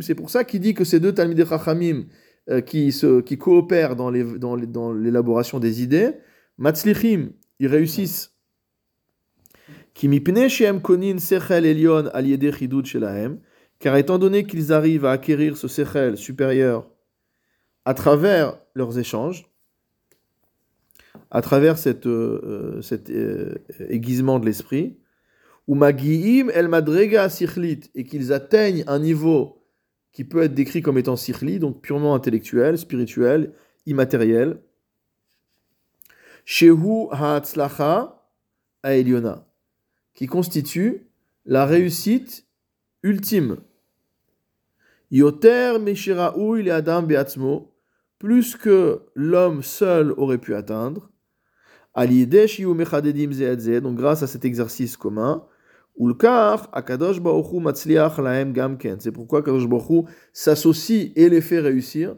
[0.00, 2.04] c'est pour ça qu'il dit que ces deux Talmidei Chachamim
[2.50, 6.12] euh, qui, se, qui coopèrent dans, les, dans, dans l'élaboration des idées,
[6.58, 8.36] Matzlichim, ils réussissent.
[10.02, 13.38] Mipnei shehem konin sechel elyon al chidud shelahem,
[13.78, 16.90] car étant donné qu'ils arrivent à acquérir ce sechel supérieur
[17.86, 19.50] à travers leurs échanges,
[21.30, 23.54] à travers cette, euh, euh, cet euh,
[23.88, 24.98] aiguisement de l'esprit,
[25.66, 29.64] ou magiim el madrega sichlit, et qu'ils atteignent un niveau
[30.12, 33.52] qui peut être décrit comme étant sichli, donc purement intellectuel, spirituel,
[33.84, 34.62] immatériel.
[36.44, 38.22] Shehu ha'atzlacha
[38.82, 39.46] ha'elyona,
[40.14, 41.08] qui constitue
[41.44, 42.46] la réussite
[43.02, 43.58] ultime.
[45.10, 47.72] Yoter meshiraou il adam beatzmo,
[48.18, 51.10] plus que l'homme seul aurait pu atteindre.
[51.94, 55.46] Donc grâce à cet exercice commun.
[59.00, 62.16] C'est pourquoi Kadosh Baruchu s'associe et les fait réussir.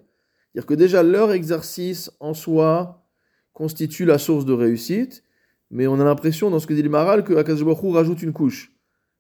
[0.52, 3.04] C'est-à-dire que déjà leur exercice en soi
[3.52, 5.22] constitue la source de réussite,
[5.70, 7.34] mais on a l'impression dans ce que dit le Maral que
[7.92, 8.72] rajoute une couche.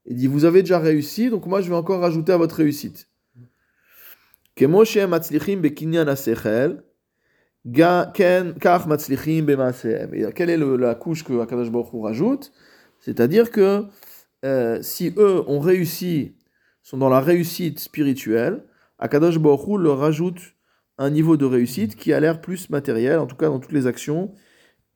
[0.06, 3.08] Il dit Vous avez déjà réussi, donc moi je vais encore rajouter à votre réussite.
[10.34, 12.52] Quelle est la couche que Akadosh Baruch rajoute?
[13.00, 13.84] C'est-à-dire que
[14.44, 16.34] euh, si eux ont réussi,
[16.82, 18.64] sont dans la réussite spirituelle,
[18.98, 20.40] Akadosh Baruch leur rajoute
[20.98, 23.86] un niveau de réussite qui a l'air plus matériel, en tout cas dans toutes les
[23.86, 24.32] actions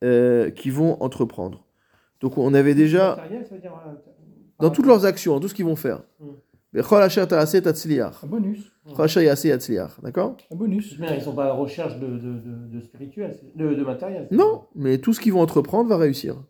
[0.02, 1.64] euh, qu'ils vont entreprendre.
[2.20, 3.92] Donc on avait déjà, Matériel, ça veut dire, euh,
[4.58, 6.02] dans toutes leurs actions, dans tout ce qu'ils vont faire.
[6.20, 6.26] Mm.
[7.60, 8.24] Tatzliach.
[8.24, 8.72] Un bonus.
[10.02, 10.96] D'accord Un bonus.
[10.96, 14.26] Dire, Ils sont pas à la recherche de, de, de, de spirituel, de, de matériel.
[14.30, 16.42] Non, mais tout ce qu'ils vont entreprendre va réussir.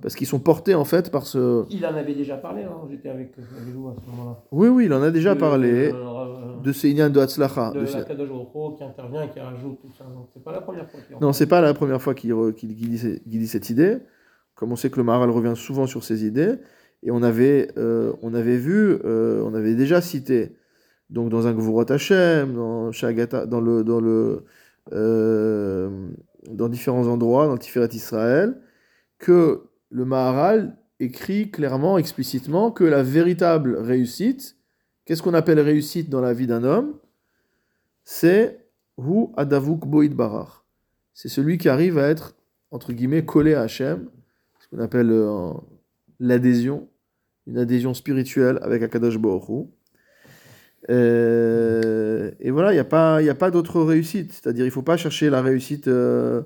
[0.00, 1.64] Parce qu'ils sont portés en fait par ce...
[1.68, 4.42] Il en avait déjà parlé, hein, j'étais avec, avec vous à ce moment-là.
[4.50, 7.72] Oui, oui, il en a déjà De- parlé de- euh, de ces Inyan de Hatzlacha.
[7.74, 10.04] de de ces- qui intervient et qui rajoute tout ça.
[10.04, 12.74] Donc c'est pas la première fois qu'il Non, c'est pas la première fois qu'il qu'il
[12.74, 13.98] dit, cette idée.
[14.54, 16.54] Comme on sait que le Maharal revient souvent sur ces idées,
[17.02, 20.56] et on avait, euh, on avait vu, euh, on avait déjà cité,
[21.10, 24.44] donc dans un Gvurot Hashem, dans Shagata, dans le, dans le,
[24.92, 26.08] euh,
[26.48, 28.54] dans différents endroits, dans le Tiferet Israël,
[29.18, 34.56] que le Maharal écrit clairement, explicitement, que la véritable réussite,
[35.04, 36.94] qu'est-ce qu'on appelle réussite dans la vie d'un homme?
[38.04, 38.66] C'est
[38.98, 40.64] Hu Adavuk Boïd Barar.
[41.12, 42.34] C'est celui qui arrive à être,
[42.70, 44.08] entre guillemets, collé à Hachem,
[44.60, 45.52] ce qu'on appelle euh,
[46.18, 46.88] l'adhésion,
[47.46, 49.66] une adhésion spirituelle avec Akadosh Baruch.
[50.90, 54.32] Euh, et voilà, il n'y a pas, a pas d'autre réussite.
[54.32, 55.88] C'est-à-dire, il ne faut pas chercher la réussite.
[55.88, 56.42] euh,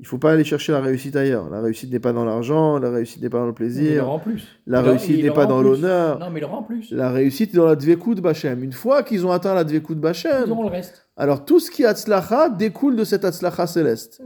[0.00, 1.48] il faut pas aller chercher la réussite ailleurs.
[1.50, 4.44] La réussite n'est pas dans l'argent, la réussite n'est pas dans le plaisir, plus.
[4.66, 6.18] la réussite n'est pas dans l'honneur.
[6.18, 6.90] Non, mais il en plus.
[6.90, 8.64] La réussite est dans la Dvekout Bachem.
[8.64, 11.06] Une fois qu'ils ont atteint la Dvekout Ils Bachem, auront le reste.
[11.16, 14.22] alors tout ce qui est Hatzlacha découle de cette Hatzlacha céleste.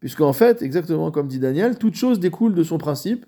[0.00, 3.26] Puisqu'en fait, exactement comme dit Daniel, toute chose découle de son principe.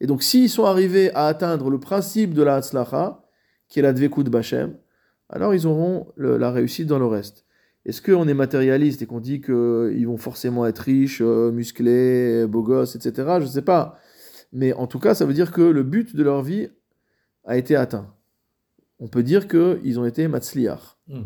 [0.00, 3.20] Et donc, s'ils sont arrivés à atteindre le principe de la Hatzlacha,
[3.68, 4.74] qui est la Dvekout Bachem,
[5.28, 7.44] alors ils auront le- la réussite dans le reste.
[7.86, 12.62] Est-ce qu'on est matérialiste et qu'on dit qu'ils vont forcément être riches, euh, musclés, beaux
[12.62, 13.12] gosses, etc.
[13.38, 13.98] Je ne sais pas.
[14.52, 16.68] Mais en tout cas, ça veut dire que le but de leur vie
[17.44, 18.14] a été atteint.
[18.98, 20.98] On peut dire qu'ils ont été matzliach.
[21.08, 21.22] Hmm.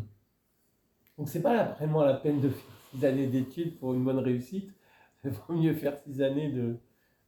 [1.18, 4.70] Donc c'est pas vraiment la peine de faire six années d'études pour une bonne réussite.
[5.24, 6.76] Il vaut mieux faire six années de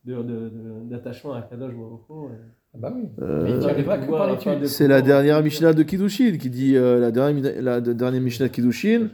[0.04, 1.74] de- de- de- d'attachement à Kadosh
[2.80, 3.08] bah oui.
[3.22, 3.46] Euh,
[4.66, 8.48] C'est la dernière Mishnah de Kiddushin qui dit, euh, la dernière, la de- dernière Mishnah
[8.48, 9.08] de Kiddushin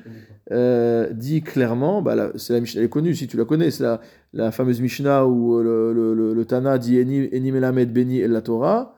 [0.50, 3.70] euh, dit clairement, bah, la- c'est la Mishnah, elle est connue si tu la connais,
[3.70, 4.00] c'est la,
[4.32, 8.32] la fameuse Mishnah où le, le, le, le Tana dit Eni Eni Melamed Beni El
[8.32, 8.96] la Torah,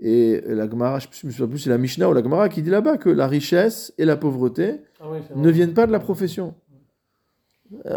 [0.00, 2.62] et la Gemara, je ne sais plus si c'est la Mishnah ou la Gemara qui
[2.62, 5.98] dit là-bas que la richesse et la pauvreté Ah oui, ne viennent pas de la
[5.98, 6.54] profession.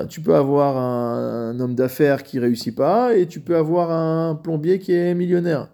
[0.10, 4.36] Tu peux avoir un, un homme d'affaires qui réussit pas et tu peux avoir un
[4.36, 5.70] plombier qui est millionnaire.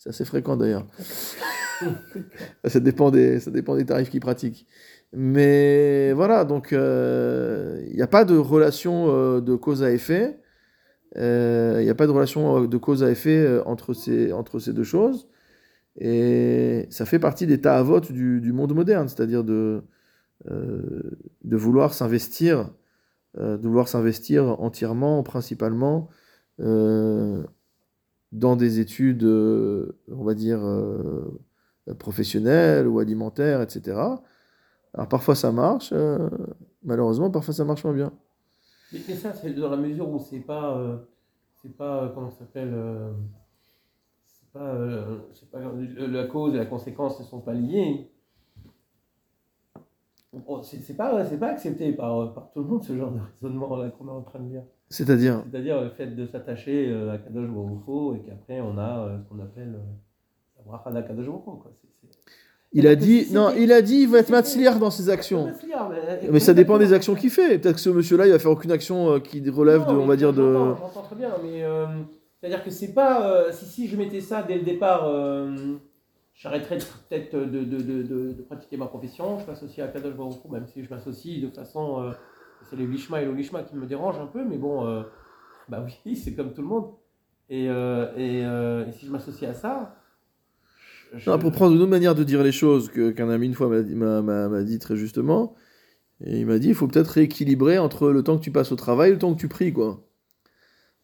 [0.00, 0.86] C'est assez fréquent d'ailleurs.
[2.64, 4.66] ça, dépend des, ça dépend des tarifs qu'il pratique.
[5.12, 10.40] Mais voilà, donc euh, il n'y a pas de relation euh, de cause à effet.
[11.18, 14.32] Euh, Il n'y a pas de relation euh, de cause à effet euh, entre ces,
[14.32, 15.28] entre ces deux choses.
[15.98, 19.82] Et ça fait partie des ta'avot du, du monde moderne, c'est-à-dire de,
[20.50, 22.70] euh, de vouloir s'investir,
[23.38, 26.08] euh, de vouloir s'investir entièrement, principalement,
[26.60, 27.42] euh,
[28.32, 31.40] dans des études, euh, on va dire, euh,
[31.98, 33.98] professionnelles ou alimentaires, etc.
[34.94, 36.28] Alors parfois ça marche, euh,
[36.82, 38.12] malheureusement, parfois ça marche moins bien.
[38.92, 41.00] Mais, mais ça, c'est dans la mesure où c'est pas,
[41.62, 42.74] c'est pas, comment ça s'appelle,
[44.52, 48.10] c'est pas, euh, c'est pas la cause et la conséquence ne sont pas liées.
[50.62, 53.68] C'est c'est pas, c'est pas accepté par, par tout le monde ce genre de raisonnement
[53.68, 54.62] qu'on est en train de dire.
[54.90, 59.18] C'est-à-dire, C'est-à-dire le fait de s'attacher euh, à Kadosh Baruch et qu'après on a euh,
[59.18, 61.62] ce qu'on appelle euh, la bracha d'Akadosh Baruch
[62.72, 65.52] il a dit, non, il a dit, il va être matzliar dans ses actions.
[66.30, 67.58] Mais ça dépend des actions qu'il fait.
[67.58, 70.32] Peut-être que ce monsieur-là, il va faire aucune action qui relève de, on va dire,
[70.32, 70.54] de.
[70.78, 71.64] J'entends très bien, mais
[72.38, 73.50] c'est-à-dire que c'est pas.
[73.50, 75.12] si, si je mettais ça dès le départ,
[76.32, 79.40] j'arrêterais peut-être de, de, de, de, pratiquer ma profession.
[79.40, 82.12] Je m'associe à Kadosh Baruch même si je m'associe de façon.
[82.70, 85.02] C'est les lishma et le lishma qui me dérangent un peu, mais bon, euh,
[85.68, 86.86] bah oui, c'est comme tout le monde.
[87.48, 89.96] Et, euh, et, euh, et si je m'associe à ça.
[91.14, 93.54] je- Non, pour prendre une autre manière de dire les choses que- qu'un ami une
[93.54, 95.54] fois m'a dit, m'a- m'a- m'a dit très justement,
[96.24, 98.76] et il m'a dit il faut peut-être rééquilibrer entre le temps que tu passes au
[98.76, 100.06] travail et le temps que tu pries, quoi.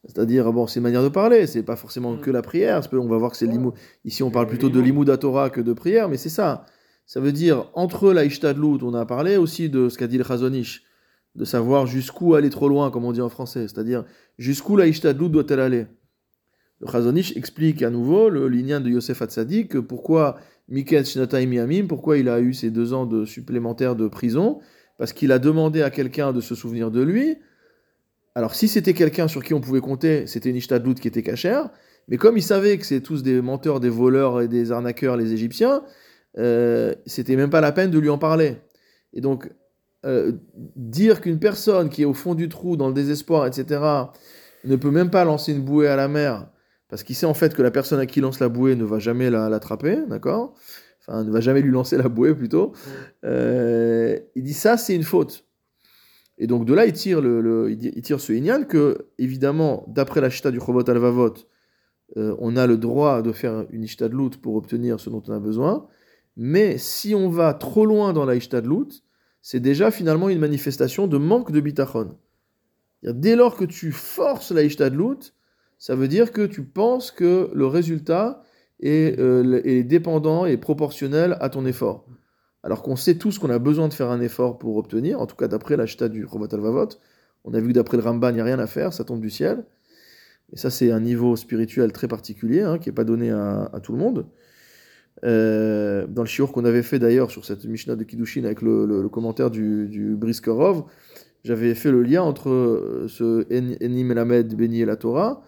[0.05, 2.21] C'est-à-dire, bon, c'est une manière de parler, c'est pas forcément Mm.
[2.21, 2.81] que la prière.
[2.93, 3.53] On va voir que c'est Ouais.
[3.53, 3.73] l'imou.
[4.05, 6.65] Ici, on parle le plutôt de l'imoud Torah que de prière, mais c'est ça.
[7.07, 10.23] Ça veut dire, entre la Ishtadlut, on a parlé aussi de ce qu'a dit le
[10.25, 10.85] Chazonish,
[11.37, 13.69] de savoir jusqu'où aller trop loin, comme on dit en français.
[13.69, 14.05] C'est-à-dire,
[14.39, 15.87] jusqu'où la Ishtadlut doit-elle aller?
[16.81, 20.37] Le Chazonish explique à nouveau le linien de Yosef Hatzadik, que pourquoi
[20.69, 24.61] Mikel Shnataim Yamim, pourquoi il a eu ces deux ans de supplémentaires de prison?
[24.99, 27.37] Parce qu'il a demandé à quelqu'un de se souvenir de lui.
[28.35, 30.59] Alors, si c'était quelqu'un sur qui on pouvait compter, c'était une
[30.95, 31.71] qui était cachère.
[32.09, 35.33] Mais comme il savait que c'est tous des menteurs, des voleurs et des arnaqueurs, les
[35.33, 35.83] Égyptiens,
[36.39, 38.57] euh, c'était même pas la peine de lui en parler.
[39.13, 39.51] Et donc,
[40.05, 40.33] euh,
[40.77, 43.81] dire qu'une personne qui est au fond du trou, dans le désespoir, etc.,
[44.65, 46.49] ne peut même pas lancer une bouée à la mer,
[46.89, 48.85] parce qu'il sait en fait que la personne à qui il lance la bouée ne
[48.85, 50.55] va jamais la- l'attraper, d'accord?
[51.01, 52.73] Enfin ne va jamais lui lancer la bouée plutôt.
[53.25, 55.45] Euh, il dit ça, c'est une faute.
[56.39, 60.21] Et donc de là, il tire, le, le- il tire ce Inyan que, évidemment, d'après
[60.21, 61.35] la Shita du Chovot Alvavot,
[62.17, 65.23] euh, on a le droit de faire une Ishta de loot pour obtenir ce dont
[65.29, 65.87] on a besoin.
[66.37, 69.03] Mais si on va trop loin dans la Ishta de loot,
[69.49, 72.17] c'est déjà finalement une manifestation de manque de bitachon.
[73.05, 75.35] Dès lors que tu forces la Ishta de loot,
[75.79, 78.43] ça veut dire que tu penses que le résultat
[78.81, 82.09] est, euh, est dépendant et proportionnel à ton effort.
[82.65, 85.37] Alors qu'on sait tous qu'on a besoin de faire un effort pour obtenir, en tout
[85.37, 86.89] cas d'après la Shita du Chovat Alvavot.
[87.45, 89.21] On a vu que d'après le Ramban, il n'y a rien à faire, ça tombe
[89.21, 89.65] du ciel.
[90.53, 93.93] Et ça, c'est un niveau spirituel très particulier, hein, qui n'est pas donné à tout
[93.93, 94.27] le monde.
[95.25, 99.09] Euh, dans le shiur qu'on avait fait d'ailleurs sur cette Mishnah de Kiddushin avec le,
[99.09, 100.85] commentaire du, Briskerov,
[101.43, 105.43] j'avais fait le lien entre euh, ce En- Eni Melamed Beni la Torah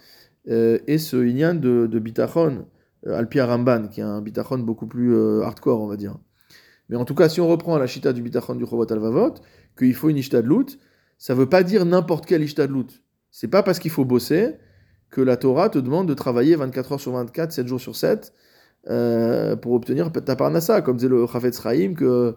[0.49, 2.67] euh, et ce Inyan de, de Bitachon,
[3.07, 6.17] euh, Ramban, qui est un Bitachon beaucoup plus hardcore, on va dire.
[6.89, 9.35] Mais en tout cas, si on reprend la Shita du Bitachon du Chovot Alvavot,
[9.77, 10.79] qu'il faut une Ishta de loot,
[11.19, 13.03] ça veut pas dire n'importe quelle Ishta de loot.
[13.31, 14.55] C'est pas parce qu'il faut bosser
[15.11, 18.33] que la Torah te demande de travailler 24 heures sur 24, 7 jours sur 7,
[18.89, 22.37] euh, pour obtenir ta parnassa, comme disait le Chafetz Chaim, que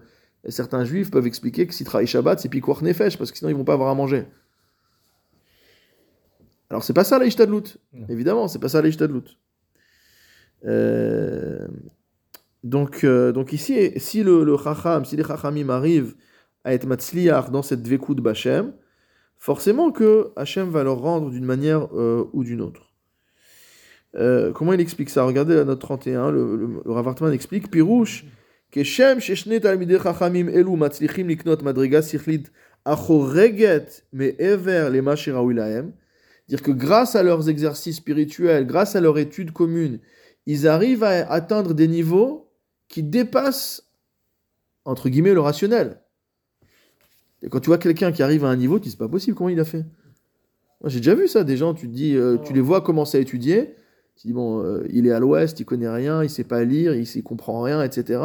[0.50, 3.56] certains juifs peuvent expliquer que s'ils travaillent Shabbat, c'est pikuach nefesh, parce que sinon ils
[3.56, 4.26] vont pas avoir à manger.
[6.70, 8.06] Alors c'est pas ça la Ishta de loot, Non.
[8.10, 8.90] évidemment, c'est pas ça la.
[10.66, 11.68] Euh,
[12.64, 16.16] donc, euh, donc ici, si le, le Chacham, si les Chachamim arrivent
[16.64, 18.74] à être matzliach dans cette dvekout b'Hashem,
[19.38, 22.91] forcément que Hachem va leur rendre d'une manière euh, ou d'une autre.
[24.16, 25.24] Euh, comment il explique ça?
[25.24, 28.26] Regardez la note 31, le, le, le Rav Hartman explique Pirouche,
[28.72, 31.60] Keshem sheshne talmidei chachamim matzlichim liknot
[32.86, 35.94] achoreget lema shiraoui lahem.
[36.48, 40.00] Dire que grâce à leurs exercices spirituels, grâce à leur étude commune,
[40.46, 42.52] ils arrivent à atteindre des niveaux
[42.88, 43.90] qui dépassent,
[44.86, 46.02] entre guillemets, le rationnel.
[47.44, 49.36] Et quand tu vois quelqu'un qui arrive à un niveau, tu dis c'est pas possible,
[49.38, 49.86] comment il a fait?
[50.82, 53.22] Moi j'ai déjà vu ça, des gens, tu dis, euh, tu les vois commencer à
[53.22, 53.76] étudier,
[54.22, 56.94] tu dis bon, euh, il est à l'ouest, il connaît rien, il sait pas lire,
[56.96, 58.22] il, il comprend rien, etc.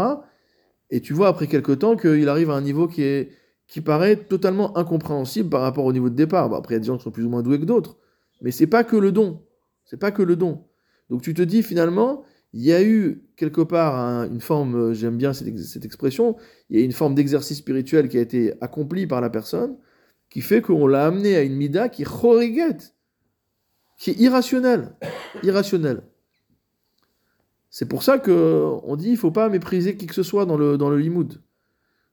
[0.91, 3.31] Et tu vois après quelques temps qu'il arrive à un niveau qui est
[3.67, 6.55] qui paraît totalement incompréhensible par rapport au niveau de départ.
[6.55, 7.97] Après, il y a des gens qui sont plus ou moins doués que d'autres,
[8.41, 9.43] mais c'est pas que le don,
[9.85, 10.65] c'est pas que le don.
[11.11, 14.95] Donc tu te dis finalement, il y a eu quelque part un- une forme, euh,
[14.95, 16.37] j'aime bien cette, ex- cette expression,
[16.71, 19.77] il y a une forme d'exercice spirituel qui a été accompli par la personne,
[20.31, 22.77] qui fait qu'on l'a amené à une mida qui choriget,
[23.97, 24.95] qui est irrationnelle,
[25.43, 26.03] irrationnelle.
[27.71, 30.57] C'est pour ça que on dit il faut pas mépriser qui que ce soit dans
[30.57, 31.41] le, dans le limoud.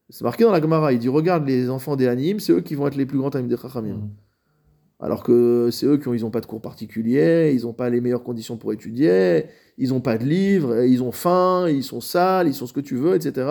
[0.09, 2.75] C'est marqué dans la Gemara, il dit regarde les enfants des animes, c'est eux qui
[2.75, 3.95] vont être les plus grands amis des chachamim.
[3.95, 4.09] Mhm.
[4.99, 7.89] Alors que c'est eux qui ont, ils ont pas de cours particuliers, ils n'ont pas
[7.89, 9.45] les meilleures conditions pour étudier,
[9.77, 12.79] ils n'ont pas de livres, ils ont faim, ils sont sales, ils sont ce que
[12.79, 13.49] tu veux, etc.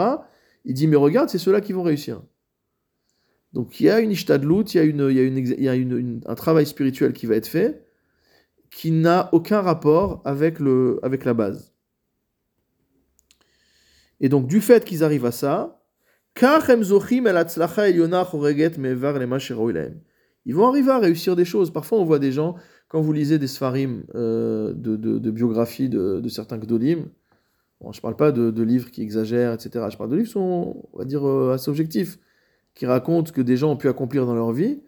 [0.65, 2.23] Il dit mais regarde, c'est ceux-là qui vont réussir.
[3.53, 5.63] Donc il y a une ishtadlout, il y a, une, il y a, une, il
[5.65, 7.85] y a une- un travail spirituel qui va être fait,
[8.73, 11.73] qui n'a aucun rapport avec, le, avec la base.
[14.21, 15.79] Et donc, du fait qu'ils arrivent à ça,
[20.45, 21.71] ils vont arriver à réussir des choses.
[21.71, 22.57] Parfois, on voit des gens,
[22.89, 27.11] quand vous lisez des sfarim euh, de, de, de biographies de, certains gdolim,
[27.81, 29.87] bon, je ne parle pas de, livres qui exagèrent, etc.
[29.91, 32.19] Je parle de livres qui sont, on va dire, euh, assez objectifs,
[32.75, 34.81] qui racontent ce que des gens ont pu accomplir dans leur vie.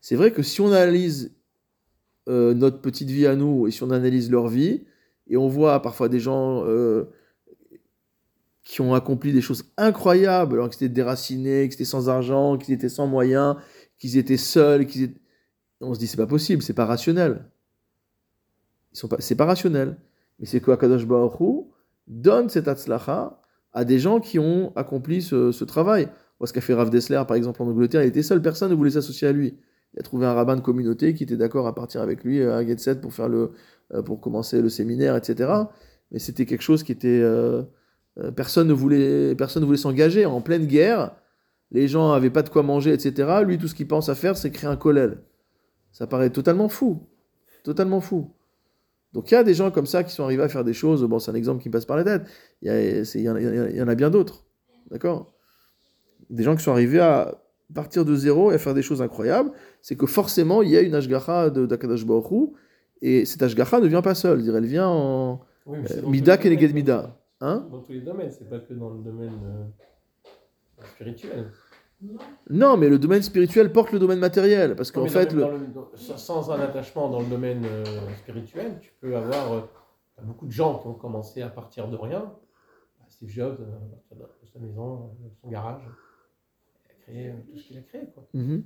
[0.00, 1.37] C'est vrai que si on analyse
[2.28, 4.84] euh, notre petite vie à nous et si on analyse leur vie,
[5.28, 7.04] et on voit parfois des gens euh,
[8.64, 12.74] qui ont accompli des choses incroyables, alors qu'ils étaient déracinés, qu'ils étaient sans argent, qu'ils
[12.74, 13.56] étaient sans moyens,
[13.98, 15.14] qu'ils étaient seuls, qu'ils.
[15.80, 17.46] On se dit, c'est pas possible, c'est pas rationnel.
[18.92, 19.16] Ils sont pas...
[19.20, 19.96] C'est pas rationnel.
[20.38, 21.66] Mais c'est que Akadosh Baruch
[22.06, 23.40] donne cette atzlacha
[23.72, 26.08] à des gens qui ont accompli ce, travail.
[26.44, 28.92] Ce qu'a fait Rav Dessler, par exemple, en Angleterre, il était seul, personne ne voulait
[28.92, 29.58] s'associer à lui.
[29.94, 32.64] Il a trouvé un rabbin de communauté qui était d'accord à partir avec lui à
[32.64, 33.52] Getset pour faire le,
[33.94, 35.50] euh, pour commencer le séminaire, etc.
[36.10, 37.62] Mais c'était quelque chose qui était, euh,
[38.18, 41.16] euh, personne ne voulait, personne ne voulait s'engager en pleine guerre.
[41.70, 43.40] Les gens n'avaient pas de quoi manger, etc.
[43.46, 45.22] Lui, tout ce qu'il pense à faire, c'est créer un kollel.
[45.92, 47.08] Ça paraît totalement fou,
[47.64, 48.34] totalement fou.
[49.14, 51.02] Donc il y a des gens comme ça qui sont arrivés à faire des choses.
[51.04, 52.22] Bon, c'est un exemple qui me passe par la tête.
[52.60, 54.44] Il y en a bien d'autres,
[54.90, 55.32] d'accord?
[56.28, 57.42] Des gens qui sont arrivés à
[57.74, 59.50] partir de zéro et à faire des choses incroyables.
[59.82, 62.46] C'est que forcément, il y a une ashgacha de d'Akadash Baruch Hu,
[63.02, 64.40] et cette ashgacha ne vient pas seule.
[64.48, 67.16] Elle vient en Oui, euh, mida keneged mida.
[67.40, 67.66] Hein?
[67.70, 71.50] Dans tous les domaines, c'est pas que dans le domaine euh, spirituel.
[72.48, 74.76] Non, mais le domaine spirituel porte le domaine matériel.
[74.76, 75.58] Parce qu'en fait, dans le...
[75.58, 77.84] dans le- dans- sans- un attachement dans le domaine euh,
[78.18, 79.68] spirituel, tu peux avoir
[80.22, 82.20] beaucoup de gens qui ont commencé à partir de rien.
[82.98, 83.58] Bah, Steve Jobs,
[84.52, 85.10] sa maison,
[85.42, 85.82] son garage,
[87.08, 88.02] créé euh, tout ce qu'il a créé.
[88.14, 88.24] Quoi.
[88.34, 88.62] Mhm.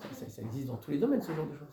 [0.00, 1.68] Ça, ça- ça existe dans tous les domaines, ce genre de choses.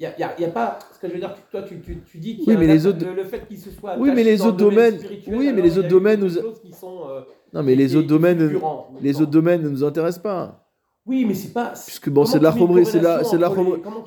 [0.00, 0.78] Il n'y a, a- a pas.
[0.94, 2.66] Ce que je veux dire, toi, tu, tu, tu dis qu'il y Oui, a mais
[2.68, 3.98] les autres- le, le fait qu'il se soit.
[3.98, 7.74] Oui, mais les autres domaine domaines- oui, mais les autres domaines nous- euh, Non, mais
[7.74, 8.60] les autres domaines,
[9.00, 10.64] les autres domaines ne nous intéressent pas.
[11.04, 11.72] Oui, mais c'est pas.
[11.72, 13.48] Puisque bon, c'est de la chomri- c'est de la, c'est de la,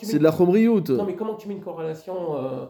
[0.01, 0.31] c'est de la.
[0.31, 2.65] Non, mais comment tu mets une corrélation euh,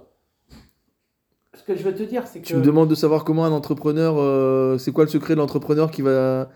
[1.54, 2.46] Ce que je veux te dire, c'est que.
[2.46, 6.02] Tu me demandes de savoir comment un entrepreneur, c'est quoi le secret de l'entrepreneur qui
[6.02, 6.50] va,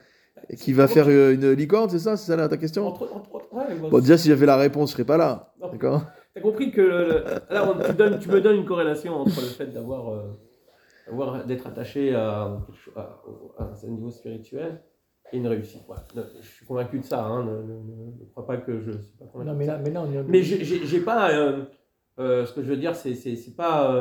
[0.57, 2.87] qui va faire euh, une licorne, c'est ça, c'est ça là, ta question?
[2.87, 6.01] Entre, entre, ouais, bon, Bon, déjà si j'avais la réponse, je serais pas là, d'accord?
[6.33, 9.39] T'as compris que le- le- là, on- tu, donnes- tu me donnes une corrélation entre
[9.41, 10.23] le fait d'avoir, euh,
[11.07, 12.57] d'avoir- d'être attaché à,
[12.95, 13.21] à-
[13.57, 14.81] à un niveau spirituel
[15.31, 15.83] et une réussite.
[15.87, 16.03] Voilà.
[16.41, 17.23] Je suis convaincu de ça.
[17.23, 19.49] Hein, ne, ne- ne- ne crois pas que je suis pas convaincu.
[19.49, 20.23] Non, mais là, mais là, on est.
[20.27, 21.31] Mais j'ai- j'ai j'ai pas.
[21.31, 21.63] euh,
[22.19, 23.93] euh, ce que je veux dire, c'est c'est c'est pas.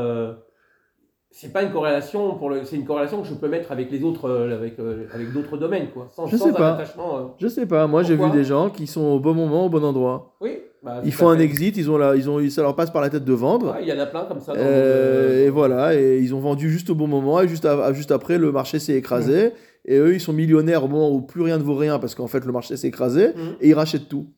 [1.36, 2.64] C'est pas une corrélation pour le.
[2.64, 5.56] C'est une corrélation que je peux mettre avec les autres, euh, avec euh, avec d'autres
[5.56, 6.08] domaines, quoi.
[6.12, 6.74] Sans, Je sans sais pas.
[6.74, 7.18] attachement.
[7.18, 7.22] euh.
[7.40, 9.82] Je sais pas, moi j'ai vu des gens qui sont au bon moment, au bon
[9.84, 10.36] endroit.
[10.40, 10.58] Oui.
[10.82, 13.10] bah, Ils font un exit, ils ont la, ils ont, ça leur passe par la
[13.10, 13.76] tête de vendre.
[13.82, 14.52] Il y en a plein comme ça.
[14.52, 17.92] Euh, le- et voilà, et ils ont vendu juste au bon moment, et juste, à-
[17.92, 19.52] juste après, le marché s'est écrasé.
[19.86, 22.26] Et eux, ils sont millionnaires au moment où plus rien ne vaut rien, parce qu'en
[22.26, 23.56] fait, le marché s'est écrasé, Mhm.
[23.60, 24.28] et ils rachètent tout.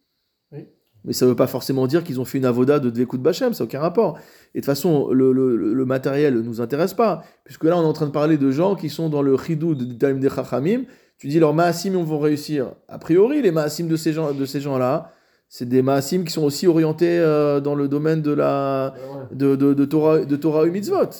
[1.06, 3.54] Mais ça ne veut pas forcément dire qu'ils ont fait une avoda de Dvekut Bachem,
[3.54, 4.18] ça n'a aucun rapport.
[4.54, 7.92] Et de toute façon, le, matériel ne nous intéresse pas, puisque là, on est en
[7.92, 10.82] train de parler de gens qui sont dans le chidou de Talim de Chachamim.
[11.18, 12.72] Tu dis, leurs maasim vont réussir.
[12.88, 15.12] A priori, les maasim de ces gens-là,
[15.48, 18.92] c'est des maasim qui sont aussi orientés euh, dans le domaine de la,
[19.30, 21.10] de, Torah, de Torah et mitzvot.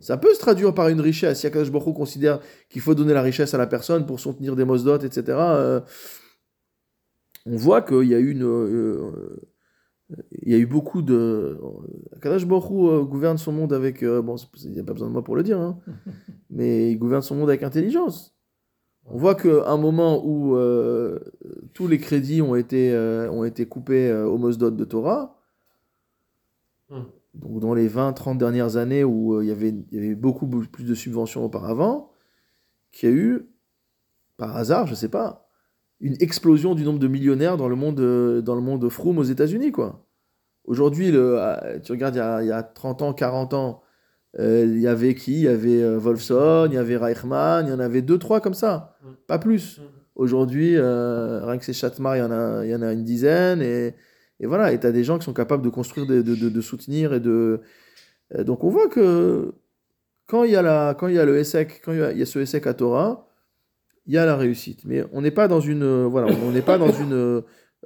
[0.00, 1.40] Ça peut se traduire par une richesse.
[1.40, 4.98] Si Hu considère qu'il faut donner la richesse à la personne pour soutenir des mosdot,
[4.98, 5.38] etc.,
[7.46, 9.40] on voit qu'il y a eu une, euh,
[10.42, 11.58] il y a eu beaucoup de.
[12.14, 14.02] Akadosh Baruch Hu euh, gouverne son monde avec.
[14.02, 15.78] euh, bon, il n'y a pas besoin de moi pour le dire, hein,
[16.50, 18.36] mais il gouverne son monde avec intelligence.
[19.08, 21.20] On voit qu'à un moment où euh,
[21.74, 25.40] tous les crédits ont été, euh, ont été coupés euh, aux mosdot de Torah,
[27.34, 30.46] donc dans les 20-30 dernières années où euh, il, y avait, il y avait beaucoup
[30.48, 32.10] plus de subventions auparavant,
[32.90, 33.48] qu'il y a eu,
[34.38, 35.45] par hasard, je sais pas,
[36.00, 39.22] une explosion du nombre de millionnaires dans le monde, euh, dans le monde froom aux
[39.24, 39.72] États-Unis.
[39.72, 40.06] quoi.
[40.64, 43.82] Aujourd'hui, le- euh, tu regardes, il y, a, il y a 30 ans, 40 ans,
[44.38, 47.70] euh, il y avait qui Il y avait euh, Wolfson, il y avait Reichmann, il
[47.70, 49.06] y en avait deux, trois comme ça, Mm.
[49.26, 49.78] pas plus.
[49.78, 49.82] Mm.
[50.16, 53.04] Aujourd'hui, euh, rien que ces Chatmar, il y, en a, il y en a une
[53.04, 53.60] dizaine.
[53.62, 53.94] Et,
[54.40, 56.48] et voilà, et tu as des gens qui sont capables de construire, de, de, de-
[56.48, 57.12] de soutenir.
[57.14, 57.60] et de
[58.34, 59.54] euh, Donc on voit que
[60.26, 62.12] quand il y a, la, quand il y a le ESSEC, quand il y a,
[62.12, 63.25] il y a ce ESSEC à Torah,
[64.06, 64.84] il y a la réussite.
[64.84, 67.12] Mais on n'est pas dans une, euh, voilà, on n'est pas dans une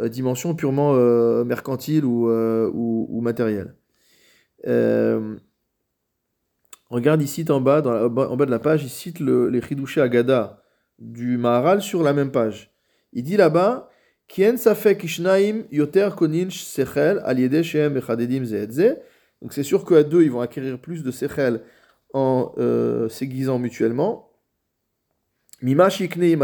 [0.01, 3.75] euh, dimension purement euh, mercantile ou, ou, ou matérielle.
[6.89, 9.61] Regarde ici en bas, dans la- en bas de la page, il cite le, les
[9.63, 10.63] Chidushé Agada
[10.99, 12.73] du Maharal sur la même page.
[13.13, 13.89] Il dit là-bas,
[14.29, 18.97] Kien safek ishnaim yoter konin sechel al yede shehem echadedim ze et ze.
[19.43, 21.63] Donc c'est sûr qu'à deux, ils vont acquérir plus de sechel
[22.13, 24.30] en euh, s'aiguisant mutuellement.
[25.63, 26.37] Mima shikne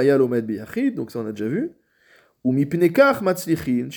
[0.43, 1.73] biyachid, donc ça on a déjà vu.
[2.45, 3.89] Ou mipnekach matzlichin,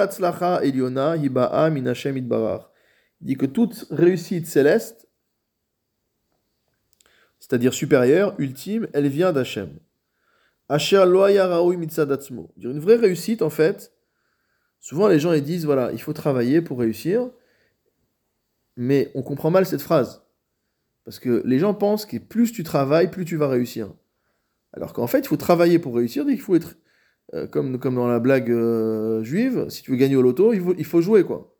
[0.00, 2.16] atzlacha eliona hiba'a min Hashem.
[2.16, 5.08] Il dit que toute réussite céleste,
[7.38, 9.78] c'est-à-dire supérieure, ultime, elle vient d'Hachem.
[10.68, 13.92] Asher lo haya raoui Une vraie réussite, en fait,
[14.80, 17.30] souvent les gens ils disent voilà, il faut travailler pour réussir,
[18.76, 20.22] mais on comprend mal cette phrase.
[21.04, 23.92] Parce que les gens pensent que plus tu travailles, plus tu vas réussir.
[24.76, 26.76] Alors qu'en fait, il faut travailler pour réussir, il faut être,
[27.34, 30.60] euh, comme, comme dans la blague euh, juive, si tu veux gagner au loto, il
[30.60, 31.52] faut, il faut jouer, quoi.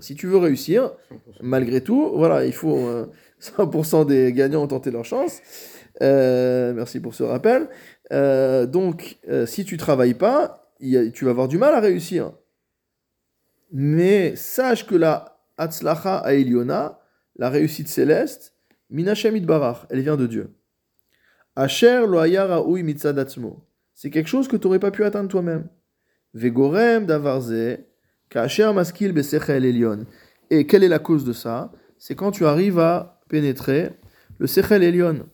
[0.00, 0.92] Si tu veux réussir,
[1.40, 3.06] malgré tout, voilà, il faut euh,
[3.40, 5.40] 100% des gagnants ont tenté leur chance.
[6.02, 7.68] Euh, merci pour ce rappel.
[8.12, 12.32] Euh, donc, euh, si tu travailles pas, a- tu vas avoir du mal à réussir.
[13.72, 17.00] Mais sache que la Hatzlacha Aeliona,
[17.36, 18.54] la réussite céleste,
[18.90, 20.55] Minashem Barach, elle vient de Dieu.
[21.56, 23.64] Asher lo raoui mitzad atzmo.
[23.94, 25.68] C'est quelque chose que tu n'aurais pas pu atteindre toi-même.
[26.34, 27.78] Vegorem davarze,
[28.28, 30.04] kasher maskil besechel elion.
[30.50, 31.72] Et quelle est la cause de ça?
[31.98, 33.92] C'est quand tu arrives à pénétrer
[34.38, 35.26] le sechel elion,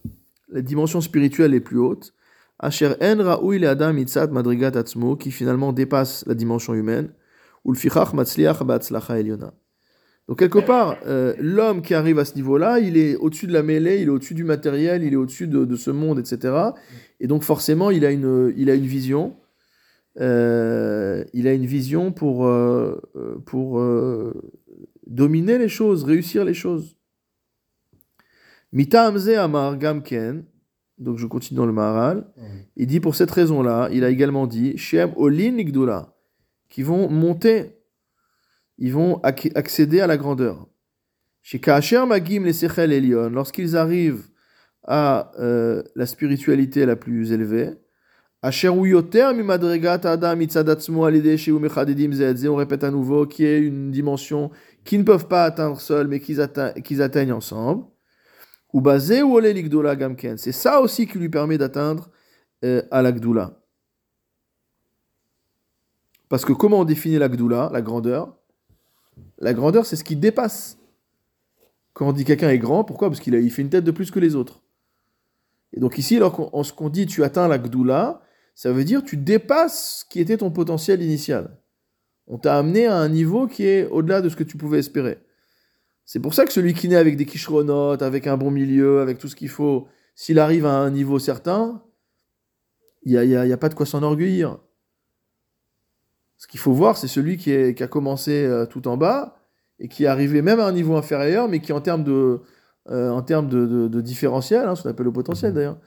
[0.48, 2.14] la dimension spirituelle les plus haute,
[2.60, 7.12] Asher en raoui le adam mitzad madrigat atzmo, qui finalement dépasse la dimension humaine,
[7.64, 9.52] ou fichach matzliach ba'atzlacha eliona.
[10.28, 13.62] Donc quelque part, euh, l'homme qui arrive à ce niveau-là, il est au-dessus de la
[13.62, 16.36] mêlée, il est au-dessus du matériel, il est au-dessus de, de ce monde, etc.
[17.20, 19.36] Et donc forcément, il a une, il a une vision.
[20.20, 23.00] euh, il a une vision pour, euh,
[23.46, 23.82] pour
[25.06, 26.96] dominer les choses, réussir les choses.
[28.72, 30.44] Mita amze amar gamken,
[30.98, 32.26] Donc je continue dans le Maharal.
[32.76, 35.56] Il dit pour cette raison-là, il a également dit Shem Olin
[36.68, 37.81] qui vont monter,
[38.82, 40.66] ils vont acc- accéder à la grandeur.
[41.40, 44.26] Chez Kacher Magim les Sechel Elion, lorsqu'ils arrivent
[44.82, 47.70] à euh, la spiritualité la plus élevée,
[48.42, 52.90] Asher hu yoter mimadregat adam mitzadatzmo alide sheu mechadedim ze et ze, on répète à
[52.90, 54.50] nouveau, qui est une dimension
[54.84, 57.84] qu'ils ne peuvent pas atteindre seuls, mais qu'ils atte- qu'ils atteignent ensemble.
[58.72, 60.38] Ou basé ou ole l'igdola gamken.
[60.38, 62.10] C'est ça aussi qui lui permet d'atteindre
[62.64, 63.60] euh, à l'agdoula.
[66.28, 68.41] Parce que comment on définit l'agdoula, la grandeur?
[69.38, 70.78] La grandeur, c'est ce qui dépasse.
[71.92, 73.08] Quand on dit quelqu'un est grand, pourquoi?
[73.08, 74.62] Parce qu'il a- fait une tête de plus que les autres.
[75.72, 78.22] Et donc ici, lorsqu'on ce qu'on dit tu atteins l'agdoula,
[78.54, 81.58] ça veut dire tu dépasses ce qui était ton potentiel initial.
[82.26, 85.18] On t'a amené à un niveau qui est au-delà de ce que tu pouvais espérer.
[86.04, 89.18] C'est pour ça que celui qui naît avec des kishronotes, avec un bon milieu, avec
[89.18, 91.82] tout ce qu'il faut, s'il arrive à un niveau certain,
[93.04, 94.58] il n'y a, y a pas de quoi s'enorgueillir.
[96.42, 99.36] Ce qu'il faut voir, c'est celui qui, est- qui a commencé euh, tout en bas
[99.78, 102.40] et qui est arrivé même à un niveau inférieur, mais qui en termes de,
[102.90, 105.78] euh, en termes de, de- de différentiel, hein, ce qu'on appelle le potentiel d'ailleurs,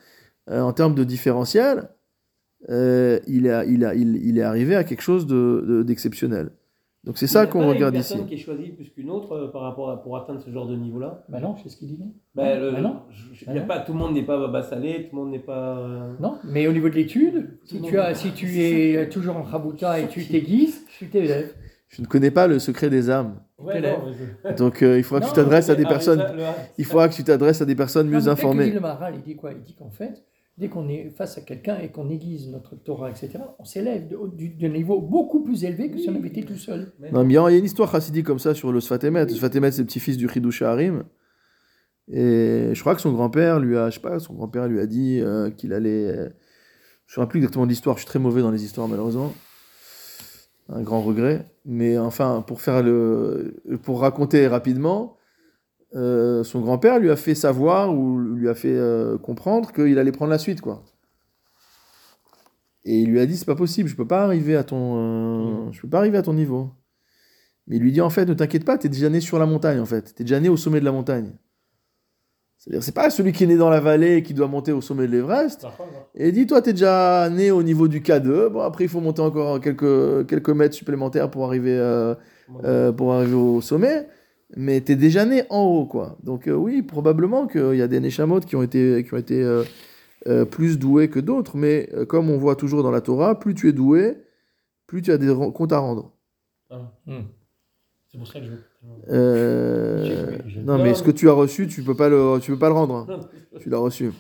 [0.49, 1.89] euh, en termes de différentiel,
[2.69, 6.51] il, est, il, a- il, il est arrivé à quelque chose de- de- d'exceptionnel.
[7.05, 8.13] Donc c'est Il y ça a qu'on pas regarde une ici.
[8.13, 10.67] personne qui est choisie plus qu'une autre euh, par rapport à, pour atteindre ce genre
[10.67, 11.23] de niveau-là?
[11.29, 12.95] Bah non, c'est ce qu'il dit, non Ben, le- Bah non.
[13.11, 13.67] je- je- Bah il y a non.
[13.67, 15.77] pas, tout le monde n'est pas Baba Salé, tout le monde n'est pas.
[15.77, 19.43] euh, Non, mais au niveau de l'étude, si tu, as, si tu es toujours en
[19.43, 21.53] Rabuta et tu t'aiguises, tu t'élèves.
[21.89, 23.39] Je ne connais pas le secret des âmes.
[23.59, 24.11] Ouais, non,
[24.43, 26.19] je- Donc euh, il faudra que tu t'adresses à des personnes.
[26.19, 26.41] ça, le-
[26.77, 28.71] Il faudra que tu t'adresses à des personnes Non, mieux dit informées.
[28.71, 29.51] le Maharal, il dit quoi?
[29.53, 30.23] Il dit qu'en fait,
[30.57, 34.69] dès qu'on est face à quelqu'un et qu'on aiguise notre Torah, etc., on s'élève d'un
[34.69, 36.93] niveau beaucoup plus élevé que si on avait été tout seul.
[36.99, 39.25] Mais Non, mais il y a une histoire chassidique comme ça sur le Sfatemet.
[39.25, 41.03] Le Sfatemet, c'est le petit-fils du Chidush Harim.
[42.07, 44.85] Et je crois que son grand-père lui a, je sais pas, son grand-père lui a
[44.85, 46.05] dit euh, qu'il allait.
[46.05, 46.33] euh, je ne me
[47.07, 47.97] souviens plus exactement de l'histoire.
[47.97, 49.33] Je suis très mauvais dans les histoires malheureusement.
[50.69, 51.45] Un grand regret.
[51.65, 55.17] Mais enfin, pour faire le, pour raconter rapidement,
[55.95, 60.11] euh, son grand-père lui a fait savoir ou lui a fait euh, comprendre qu'il allait
[60.11, 60.83] prendre la suite, quoi.
[62.83, 65.71] Et il lui a dit c'est pas possible, je peux pas arriver à ton, euh,
[65.71, 66.69] je peux pas arriver à ton niveau.
[67.67, 69.79] Mais il lui dit en fait ne t'inquiète pas, t'es déjà né sur la montagne
[69.79, 71.31] en fait, t'es déjà né au sommet de la montagne.
[72.57, 74.81] C'est-à-dire c'est pas celui qui est né dans la vallée et qui doit monter au
[74.81, 75.63] sommet de l'Everest.
[75.63, 75.69] Non.
[76.13, 78.49] Et dit toi t'es déjà né au niveau du K2.
[78.49, 81.75] Bon après il faut monter encore quelques quelques mètres supplémentaires pour arriver
[82.95, 84.07] pour arriver au sommet.
[84.55, 86.17] Mais t'es déjà né en haut quoi.
[86.23, 89.41] Donc euh, oui probablement qu'il y a des Neshamot qui ont été qui ont été
[89.41, 89.63] euh,
[90.27, 91.57] euh, plus doués que d'autres.
[91.57, 94.17] Mais euh, comme on voit toujours dans la Torah, plus tu es doué,
[94.87, 96.13] plus tu as des comptes à rendre.
[96.69, 96.91] Ah.
[97.07, 97.21] Hmm.
[98.11, 98.59] C'est pour ça que je veux.
[99.09, 102.69] Euh, non, mais ce que tu as reçu, tu peux pas le, tu peux pas
[102.69, 102.95] le rendre.
[103.09, 103.19] hein.
[103.59, 104.11] Tu l'as reçu.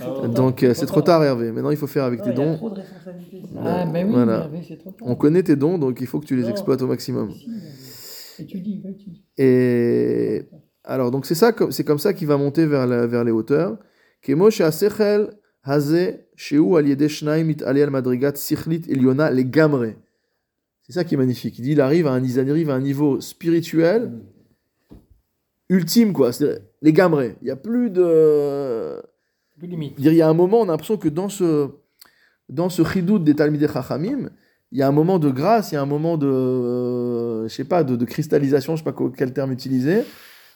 [0.00, 0.26] Ah.
[0.26, 1.52] Donc c'est trop tard, Hervé.
[1.52, 2.58] Maintenant, il faut faire avec tes dons.
[3.58, 4.48] Ah, oui, Voilà.
[4.80, 5.08] trop tard.
[5.08, 7.30] On connaît tes dons, donc il faut que tu les exploites au maximum.
[8.38, 9.22] Étudie, va étudier.
[9.38, 10.46] Et
[10.84, 13.32] alors, donc c'est ça, comme- c'est comme ça qu'il va monter vers, la- vers les
[13.32, 13.78] hauteurs.
[14.22, 15.30] Kemo she'asechel
[15.62, 19.94] haze shehu al shnaim al madrigat sichlit eliona le gamre.
[20.82, 21.58] C'est ça qui est magnifique.
[21.58, 24.12] Il dit, il arrive à un, il arrive à un niveau spirituel
[25.68, 26.32] ultime, quoi.
[26.32, 27.36] C'est les gamrés.
[27.42, 29.02] Il n'y a plus de.
[29.58, 29.94] Plus limite.
[29.98, 31.68] Il y a un moment, on a l'impression que dans ce,
[32.48, 34.30] dans ce chidout des Talmidei Chachamim,
[34.76, 37.54] il y a un moment de grâce, il y a un moment de, euh, je
[37.54, 40.04] sais pas, de, de cristallisation, je sais pas quel terme utiliser,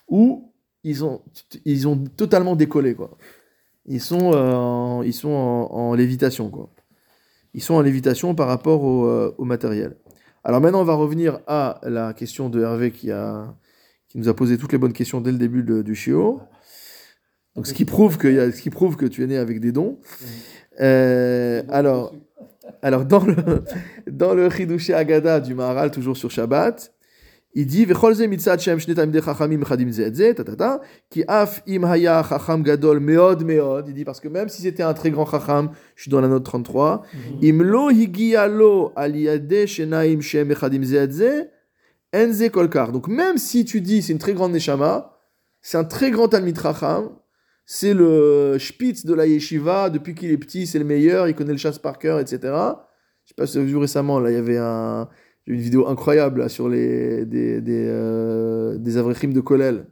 [0.08, 0.52] où
[0.84, 1.22] ils ont,
[1.64, 3.16] ils ont totalement décollé, quoi.
[3.86, 6.68] Ils sont, euh, en, ils sont en, en lévitation, quoi.
[7.54, 9.96] Ils sont en lévitation par rapport au, euh, au matériel.
[10.44, 13.54] Alors maintenant, on va revenir à la question de Hervé qui, a,
[14.06, 16.42] qui nous a posé toutes les bonnes questions dès le début de- du chiot.
[17.56, 19.98] Donc, ce qui prouve que, ce qui prouve que tu es né avec des dons.
[20.78, 22.12] Euh, alors,
[22.82, 23.36] alors dans le
[24.10, 26.92] dans le Chidushé Agada du Maharal, toujours sur Shabbat,
[27.54, 30.54] il dit Vechol ze mitzad shem shne talmidei chachamim chadim ze et ze, ta ta
[30.54, 33.88] ta, ki af im haya chacham gadol meod meod.
[33.88, 36.28] Il dit parce que même si c'était un très grand chacham, je suis dans la
[36.28, 37.02] note 33,
[37.42, 41.48] im lo higia lo al yadeh shenaim shem echadim ze et ze,
[42.14, 42.92] en ze kolkar.
[42.92, 45.18] Donc même si tu dis c'est une très grande neshama,
[45.60, 47.10] c'est un très grand talmid chacham,
[47.72, 51.52] c'est le spitz de la yeshiva, depuis qu'il est petit, c'est le meilleur, il connaît
[51.52, 52.38] le chasse par cœur, etc.
[52.42, 56.50] Je sais pas si vous avez vu récemment, là, il y avait une vidéo incroyable
[56.50, 59.86] sur les, des, des, euh, des de Kolel.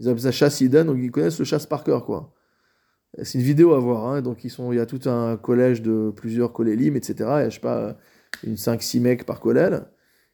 [0.00, 2.34] Ils appellent ça chasse Iden, donc ils connaissent le chasse par cœur, quoi.
[3.22, 5.82] C'est une vidéo à voir, hein, donc ils sont, il y a tout un collège
[5.82, 7.14] de plusieurs kolélim, etc.
[7.18, 7.96] Il y a, je sais pas,
[8.42, 9.86] une 5-6 mecs par kolel.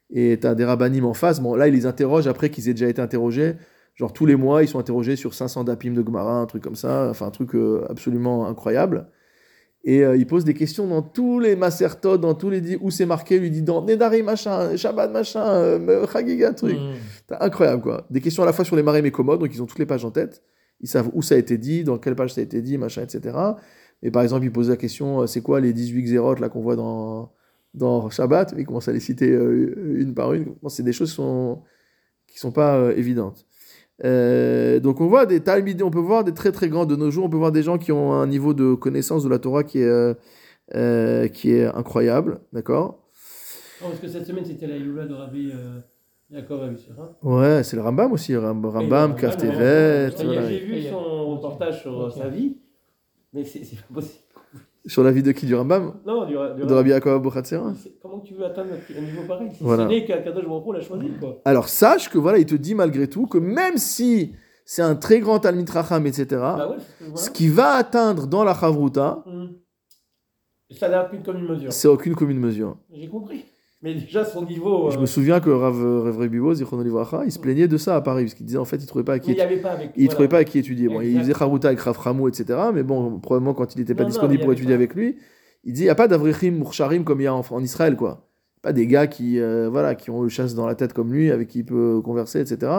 [0.09, 1.41] Et tu as des rabbinim en face.
[1.41, 3.53] Bon, là, ils les interrogent après qu'ils aient déjà été interrogés.
[4.01, 6.75] Genre tous les mois, ils sont interrogés sur 500 dapim de Gemara, un truc comme
[6.75, 9.07] ça, enfin un truc euh, absolument incroyable.
[9.83, 13.05] Et euh, il pose des questions dans tous les macertodes, dans tous les où c'est
[13.05, 16.77] marqué, lui dit dans Nedari machin, Shabbat machin, euh, Chagiga truc.
[16.77, 17.35] Mm.
[17.39, 18.05] Incroyable quoi.
[18.09, 19.85] Des questions à la fois sur les marées et commodes, donc ils ont toutes les
[19.85, 20.43] pages en tête.
[20.81, 23.03] Ils savent où ça a été dit, dans quelle page ça a été dit, machin,
[23.03, 23.37] etc.
[24.03, 26.61] Et par exemple, il pose la question, euh, c'est quoi les 18 xérotes là qu'on
[26.61, 27.31] voit dans,
[27.73, 28.55] dans Shabbat?
[28.57, 30.55] Il commence à les citer euh, une par une.
[30.61, 31.61] Bon, c'est des choses qui sont,
[32.27, 33.45] qui sont pas euh, évidentes.
[34.03, 37.11] Euh, donc on voit des talmidim, on peut voir des très très grands de nos
[37.11, 39.63] jours, on peut voir des gens qui ont un niveau de connaissance de la Torah
[39.63, 40.13] qui est, euh,
[40.75, 42.97] euh, qui est incroyable, d'accord?
[43.79, 45.79] Parce que cette semaine, c'était la Yula de Rabbi euh,
[46.31, 47.17] Yaakov Avishera.
[47.23, 50.11] Ouais, c'est le Rambam aussi, Ram- Rambam, Kaf Tevet,
[50.49, 52.57] J'ai vu son reportage sur sa vie,
[53.33, 54.23] mais c'est c'est pas possible.
[54.87, 58.19] Sur la vie de qui Du Rambam Non, du, du De Rabbi Yaakov C'est- Comment
[58.19, 59.85] tu veux atteindre un niveau pareil C'est Voilà.
[59.85, 61.39] né qu'Akadosh Baruch l'a choisi, quoi.
[61.45, 64.33] Alors sache que voilà, il te dit malgré tout que même si
[64.65, 66.77] c'est un très grand Talmid Racham, etc., Bah ouais,
[67.15, 69.55] c'est ce qui va atteindre dans la Chavruta, Hum.
[70.71, 71.73] Ça n'a plus comme une mesure.
[71.73, 72.77] c'est aucune commune mesure.
[72.93, 73.43] J'ai compris.
[73.83, 74.91] Mais déjà, son niveau.
[74.91, 78.25] Je euh, me souviens que Rav Zichrono Livracha, il se plaignait de ça à Paris,
[78.25, 79.91] parce qu'il disait en fait, il trouvait pas à qui, il pas avec.
[79.95, 80.09] il voilà.
[80.09, 80.87] trouvait pas à qui étudier.
[80.87, 84.03] Bon, il faisait Chavruta avec Rav Ramou, etc., mais bon, probablement quand il n'était pas
[84.03, 84.75] Non, disponible pour étudier pas.
[84.75, 85.17] avec lui,
[85.63, 87.95] il dit il n'y a pas d'Avrechim Moursharim comme il y a en, en Israël,
[87.95, 88.27] quoi.
[88.61, 91.31] Pas des gars qui, euh, voilà, qui ont le chasse dans la tête comme lui,
[91.31, 92.71] avec qui il peut converser, etc.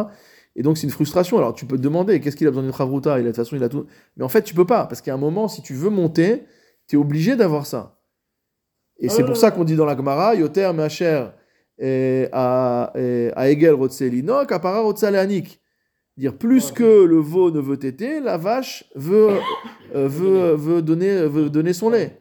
[0.54, 1.38] Et donc c'est une frustration.
[1.38, 3.36] Alors tu peux te demander qu'est-ce qu'il a besoin d'une Chavruta il a, De toute
[3.36, 3.86] façon, il a tout.
[4.16, 6.44] Mais en fait, tu peux pas, parce qu'à un moment, si tu veux monter,
[6.86, 8.01] tu es obligé d'avoir ça.
[8.98, 11.26] Et Ah c'est pour ouais, ça qu'on dit dans la Gemara, Yoter Meacher
[11.78, 15.60] eh, à eh, à Egel Rotselino, Kapara Rotsaleanik.
[16.18, 19.30] Dire plus que le veau ne veut téter, la vache veut,
[19.94, 22.18] euh, veut, veut, donner, veut donner son lait.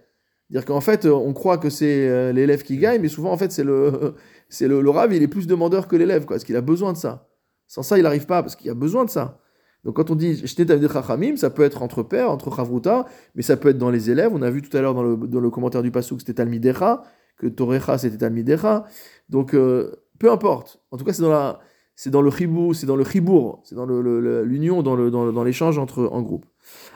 [0.49, 3.51] Dire qu'en fait, on croit que c'est euh, l'élève qui gagne, mais souvent, en fait,
[3.51, 4.15] c'est le,
[4.49, 6.93] c'est le, le rave, il est plus demandeur que l'élève, quoi, parce qu'il a besoin
[6.93, 7.27] de ça.
[7.67, 9.40] Sans ça, il n'arrive pas, parce qu'il a besoin de ça.
[9.83, 13.05] Donc, quand on dit J'étais Talmid Chachamim, ça peut être entre pairs, entre Chavruta,
[13.35, 14.31] mais ça peut être dans les élèves.
[14.33, 16.35] On a vu tout à l'heure dans le, dans le commentaire du Passouk que c'était
[16.35, 17.03] Talmidecha,
[17.37, 18.85] que Torecha, c'était Talmidecha.
[19.29, 20.81] Donc, euh, peu importe.
[20.91, 21.59] En tout cas, c'est dans la.
[21.95, 25.77] C'est dans le chibou, c'est dans le chibour, c'est dans l'union, dans le- dans l'échange
[25.77, 26.45] entre en groupe.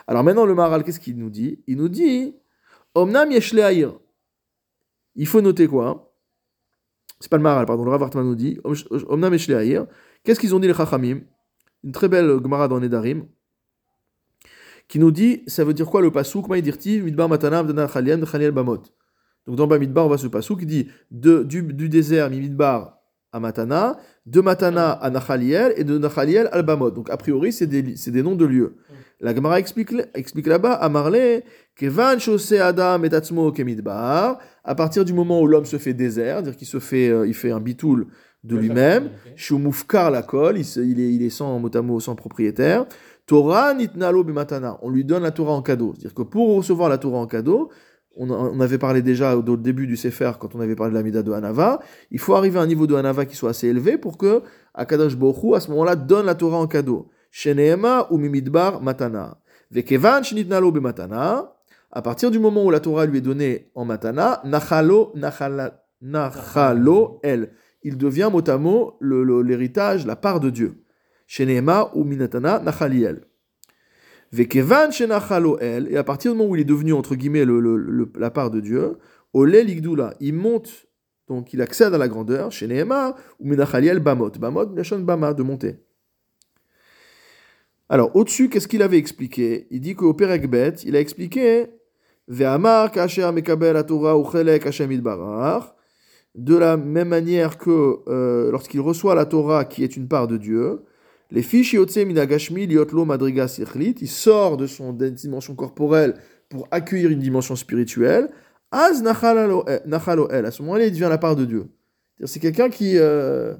[0.08, 1.62] Alors maintenant, le Maral, qu'est-ce qu'il nous dit?
[1.68, 2.34] Il nous dit
[2.94, 3.92] Omnam yesh le'aïr.
[5.14, 6.00] Il faut noter quoi hein?
[7.20, 8.74] C'est pas le Maral, pardon, le Rav Hartman nous dit Om-
[9.08, 9.86] Omnam yesh le'aïr.
[10.24, 11.20] Qu'est-ce qu'ils ont dit les Chachamim?
[11.84, 13.26] Une très belle Gemara dans Nedarim
[14.88, 18.82] qui nous dit ça veut dire quoi le pasouk midbar matana abdana chaliel chaliel bamot.
[19.46, 22.98] Donc dans Bamidbar, on voit ce pasouk qui dit de, du, du désert Midbar
[23.32, 26.90] à Matana, de Matana à Nachaliel et de Nachaliel à Bamot.
[26.90, 28.76] Donc a priori, c'est des, des noms de lieux.
[29.20, 31.44] La Gemara explique, explique là-bas à Marley
[31.76, 36.36] Kevan Shosé Adam et Tatsmo Kemidbar, à partir du moment où l'homme se fait désert,
[36.36, 38.08] c'est-à-dire qu'il se fait, euh, il fait un bitoul
[38.46, 42.86] de lui-même, Shumufkar la colle, il, est, il est sans mot à mot, sans propriétaire.
[43.26, 45.94] Torah nitnalo bimatana, on lui donne la Torah en cadeau.
[45.94, 47.70] C'est-à-dire que pour recevoir la Torah en cadeau,
[48.16, 51.02] on, avait parlé déjà au, au début du Sefer, quand on avait parlé de la
[51.02, 51.80] Mida de Hanava,
[52.10, 54.42] il faut arriver à un niveau de Hanava qui soit assez élevé pour que
[54.74, 57.10] Akadosh Bohu, à ce moment-là, donne la Torah en cadeau.
[57.30, 59.38] Sheneema ou mimidbar matana.
[59.70, 61.52] Vekevan shenitnalo bimatana,
[61.90, 67.20] à partir du moment où la Torah lui est donnée en matana, nachalo, nachala, nachalo,
[67.22, 67.50] elle
[67.82, 70.82] il devient mot à mot l'héritage, la part de Dieu.
[71.26, 73.24] Shenema ou minatana nachaliel.
[74.32, 77.60] Vekevan shenachalo el, et à partir du moment où il est devenu, entre guillemets, le-
[77.60, 78.98] le- le- la part de Dieu,
[79.32, 80.86] ole ligdula, il monte,
[81.28, 84.30] donc il accède à la grandeur, shenema ou minachaliel bamot.
[84.30, 85.76] Bamot, lachon bama, de monter.
[87.88, 89.68] Alors, au-dessus, qu'est-ce qu'il avait expliqué?
[89.70, 91.68] Il dit qu'au Perekbet, il a expliqué
[92.28, 95.75] Ve'amar kasher mekabel Torah uchelek Hashem idbarach
[96.36, 100.36] de la même manière que euh, lorsqu'il reçoit la Torah qui est une part de
[100.36, 100.82] Dieu,
[101.30, 106.14] les fiches minagashmi liotlo il sort de son dimension corporelle
[106.48, 108.28] pour accueillir une dimension spirituelle,
[108.70, 111.66] az el, à ce moment-là il devient la part de Dieu.
[112.24, 113.54] C'est quelqu'un qui, euh,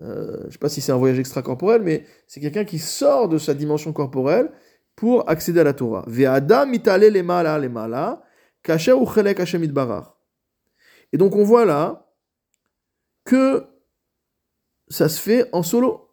[0.00, 3.28] euh, je ne sais pas si c'est un voyage extracorporel, mais c'est quelqu'un qui sort
[3.28, 4.50] de sa dimension corporelle
[4.96, 6.04] pour accéder à la Torah.
[6.06, 6.72] Ve'adam
[8.62, 8.94] kasher.
[11.12, 12.01] Et donc on voit là
[13.24, 13.64] que
[14.88, 16.08] ça se fait en solo.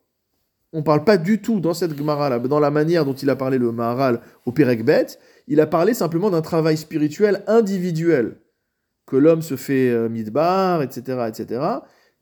[0.72, 3.36] On parle pas du tout dans cette Gemara, là, dans la manière dont il a
[3.36, 5.07] parlé le Maharal au Perekbet,
[5.47, 8.39] il a parlé simplement d'un travail spirituel individuel,
[9.07, 11.62] que l'homme se fait euh, midbar, etc., etc.,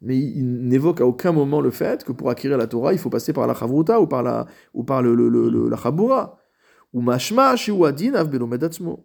[0.00, 2.98] mais il, il n'évoque à aucun moment le fait que pour acquérir la Torah, il
[2.98, 5.76] faut passer par la Chavruta ou par la, ou par le, le- le- le- la
[5.76, 6.38] Chabura.
[6.94, 9.04] Ou Mashma, Shiwadin, Avbelomed Atzmo.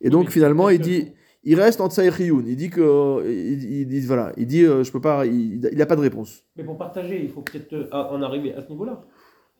[0.00, 1.12] Et donc finalement, il dit,
[1.46, 2.42] il reste en Tsaïriyun.
[2.46, 5.86] Il dit que, il, il dit, voilà, il dit, euh, je peux pas, il n'a
[5.86, 6.44] pas de réponse.
[6.56, 9.02] Mais pour partager, il faut peut-être euh, en arriver à ce niveau-là.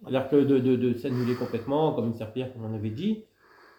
[0.03, 3.25] C'est-à-dire que de, de, de s'annuler complètement, comme une serpillière, comme on avait dit,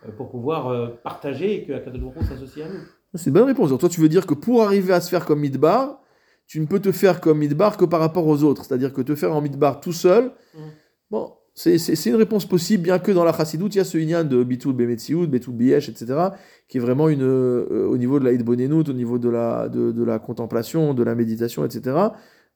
[0.07, 2.79] euh, pour pouvoir partager et que Akadosh s'associe à nous.
[3.13, 3.69] C'est une bonne réponse.
[3.69, 6.01] Donc toi, tu veux dire que pour arriver à se faire comme Midbar,
[6.47, 8.63] tu ne peux te faire comme Midbar que par rapport aux autres.
[8.65, 10.59] C'est-à-dire que te faire en Midbar tout seul, Mm.
[11.11, 14.23] bon, c'est- une réponse possible, bien que dans la Chassidoute, il y a ce Inyan
[14.23, 16.29] de Bitul Bemetsioud, Betul Biesh, etc.,
[16.67, 19.91] qui est vraiment une, euh, au niveau de la Bonenout, au niveau de la, de,
[19.91, 21.97] de la contemplation, de la méditation, etc.,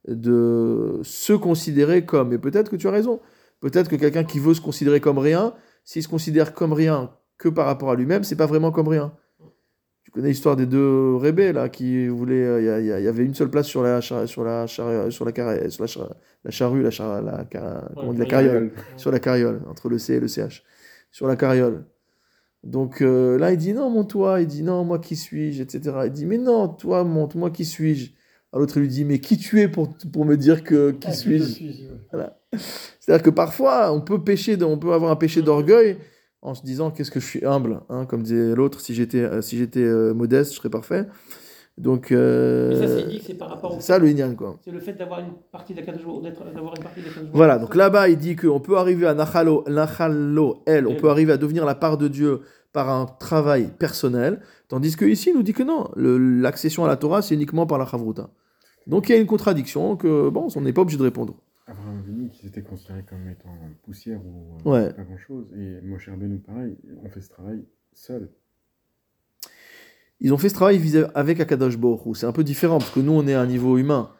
[0.06, 2.32] de se considérer comme.
[2.32, 3.20] Et peut-être que tu as raison.
[3.60, 7.48] Peut-être que quelqu'un qui veut se considérer comme rien, s'il se considère comme rien que
[7.48, 9.12] par rapport à lui-même, c'est pas vraiment comme rien.
[10.12, 12.44] Connais l'histoire des deux rébés là qui voulaient.
[12.44, 15.24] euh, Il y y, avait une seule place sur la char- sur la char- sur
[15.24, 15.32] la
[15.70, 19.62] sur la, char- la charrue, la, char- la, car- dit, la carriole, sur la carriole
[19.70, 20.62] entre le C et le CH,
[21.10, 21.86] sur la carriole.
[22.62, 24.42] Donc euh, là, il dit non, monte-toi.
[24.42, 25.80] Il dit non, moi qui suis-je, etc.
[26.06, 28.10] Il dit mais non, toi monte, moi qui suis-je.
[28.52, 31.64] L'autre lui dit mais qui tu es pour, pour me dire que qui Ah, suis-je?
[32.12, 32.58] ouais.
[33.00, 35.96] c'est-à-dire que parfois, on peut pécher, on peut avoir un péché d'orgueil
[36.42, 39.40] en se disant qu'est-ce que je suis humble, hein, comme disait l'autre, si j'étais euh,
[39.42, 41.06] si j'étais euh, modeste, je serais parfait.
[41.78, 43.74] Donc euh, ça, c'est dit que c'est par rapport au.
[43.76, 44.58] c'est ça le Inyan quoi.
[44.62, 45.86] C'est le fait d'avoir une partie d'être-
[46.54, 47.04] d'avoir une partie Hu.
[47.32, 51.32] Voilà, donc là-bas, il dit qu'on peut arriver à Nachalo, Nachalo, elle, on peut arriver
[51.32, 52.40] à devenir la part de Dieu
[52.74, 56.96] par un travail personnel, tandis que ici, il nous dit que non, l'accession à la
[56.96, 58.28] Torah, c'est uniquement par la Chavruta.
[58.86, 61.34] Donc il y a une contradiction que, bon, on n'est pas obligé de répondre.
[61.66, 63.54] Abraham Avinu qui s'était considéré comme étant
[63.84, 64.92] poussière ou euh, Ouais.
[64.92, 65.46] pas grand chose.
[65.56, 68.30] Et Moshe Rabbeinu pareil, on fait ce travail seul.
[70.20, 70.80] Ils ont fait ce travail
[71.14, 72.14] avec Akadosh Hu.
[72.14, 74.10] C'est un peu différent parce que nous, on est à un niveau humain.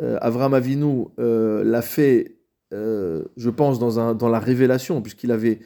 [0.00, 2.36] Euh, Avram Avinu euh, l'a fait,
[2.72, 5.60] je pense, dans, un, dans la révélation, puisqu'il avait,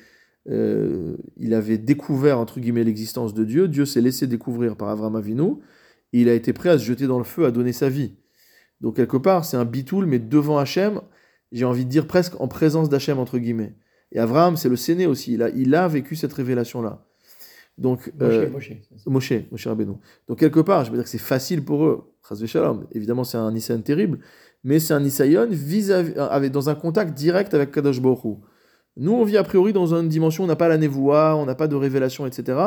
[0.46, 3.66] il avait découvert, entre guillemets, l'existence de Dieu.
[3.66, 5.54] Dieu s'est laissé découvrir par Avram Avinu.
[6.12, 8.14] Et il a été prêt à se jeter dans le feu, à donner sa vie.
[8.80, 11.00] Donc, quelque part, c'est un bitoul, mais devant Hachem,
[11.52, 13.74] j'ai envie de dire presque en présence d'Hachem, entre guillemets.
[14.12, 15.34] Et Abraham, c'est le séné aussi.
[15.34, 17.04] Il a, il a vécu cette révélation-là.
[17.78, 18.72] Donc, Moshe, euh, Moshe.
[19.06, 19.92] Moshe, Moshe Rabbeinu.
[20.28, 22.12] Donc quelque part, je veux dire que c'est facile pour eux.
[22.92, 24.18] Évidemment, c'est un Nisayon terrible,
[24.62, 28.38] mais c'est un Nisayon vis-à-vis, avec, dans un contact direct avec Kadosh Baruch.
[28.96, 31.54] Nous, on vit a priori dans une dimension, on n'a pas la névoie, on n'a
[31.54, 32.58] pas de révélation, etc.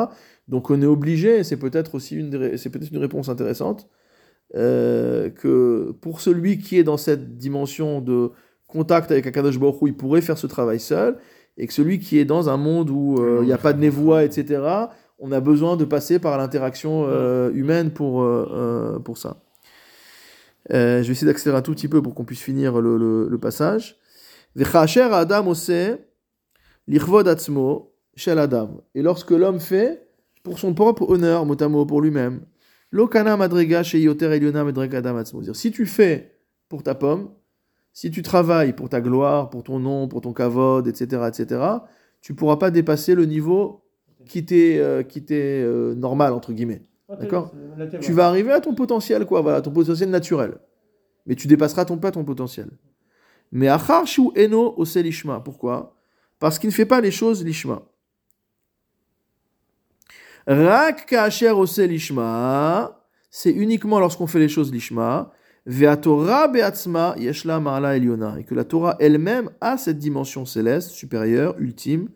[0.48, 3.88] Donc on est obligé, et c'est peut-être aussi une, c'est peut-être une réponse intéressante,
[4.56, 8.32] euh, que pour celui qui est dans cette dimension de
[8.74, 11.10] contact avec Akadosh Baruch Hu, il pourrait faire ce travail seul,
[11.56, 13.80] et que celui qui est dans un monde où euh, il n'y a pas de
[13.80, 14.62] névoie, etc.,
[15.18, 19.32] on a besoin de passer par l'interaction euh, humaine pour, euh, pour ça.
[20.70, 23.38] Je vais essayer d'accélérer un tout petit peu pour qu'on puisse finir le, le- le
[23.38, 23.84] passage.
[28.94, 30.08] Et lorsque l'homme fait
[30.42, 32.40] pour son propre honneur, motamo pour lui-même,
[32.90, 35.00] lokana madrega sheyoter eliona madrega
[35.54, 37.30] Si tu fais pour ta pomme,
[37.94, 41.62] si tu travailles pour ta gloire, pour ton nom, pour ton kavod, etc., etc.,
[42.20, 43.84] tu pourras pas dépasser le niveau
[44.26, 46.82] qui t'est euh, euh, normal entre guillemets.
[47.08, 47.52] Ah, D'accord.
[48.00, 50.58] Tu vas arriver à ton potentiel quoi, voilà, ton potentiel naturel.
[51.26, 52.68] Mais tu dépasseras ton pas ton potentiel.
[53.52, 55.40] Mais achar shu eno ose lishma.
[55.40, 55.96] Pourquoi?
[56.40, 57.82] Parce qu'il ne fait pas les choses lishma.
[60.46, 65.30] Rak kaasher ose lishma, c'est uniquement lorsqu'on fait les choses lishma.
[65.66, 68.38] Be'atzma yeshla ma'ala eliona.
[68.38, 72.08] Et que la Torah elle-même a cette dimension céleste, supérieure, ultime.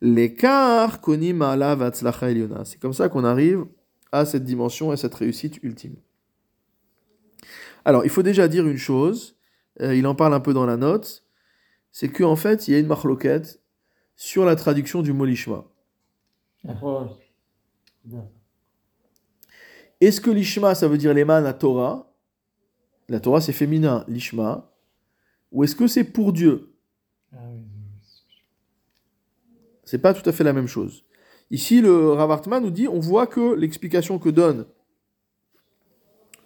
[0.00, 2.64] L'écart koni ma'ala v'atzlacha eliona.
[2.64, 3.64] C'est comme ça qu'on arrive
[4.12, 5.96] à cette dimension et cette réussite ultime.
[7.84, 9.36] Alors, il faut déjà dire une chose,
[9.80, 11.24] euh, il en parle un peu dans la note,
[11.92, 13.60] c'est qu'en fait, il y a une marloquette
[14.16, 15.64] sur la traduction du mot lishma.
[20.00, 22.07] Est-ce que lishma, ça veut dire l'éman à Torah?
[23.08, 24.70] La Torah, c'est féminin, lishma.
[25.50, 26.74] Ou est-ce que c'est pour Dieu
[27.32, 27.38] Ah.
[29.84, 31.04] C'est pas tout à fait la même chose.
[31.50, 34.66] Ici, le Rav Hartman nous dit, on voit que l'explication que donne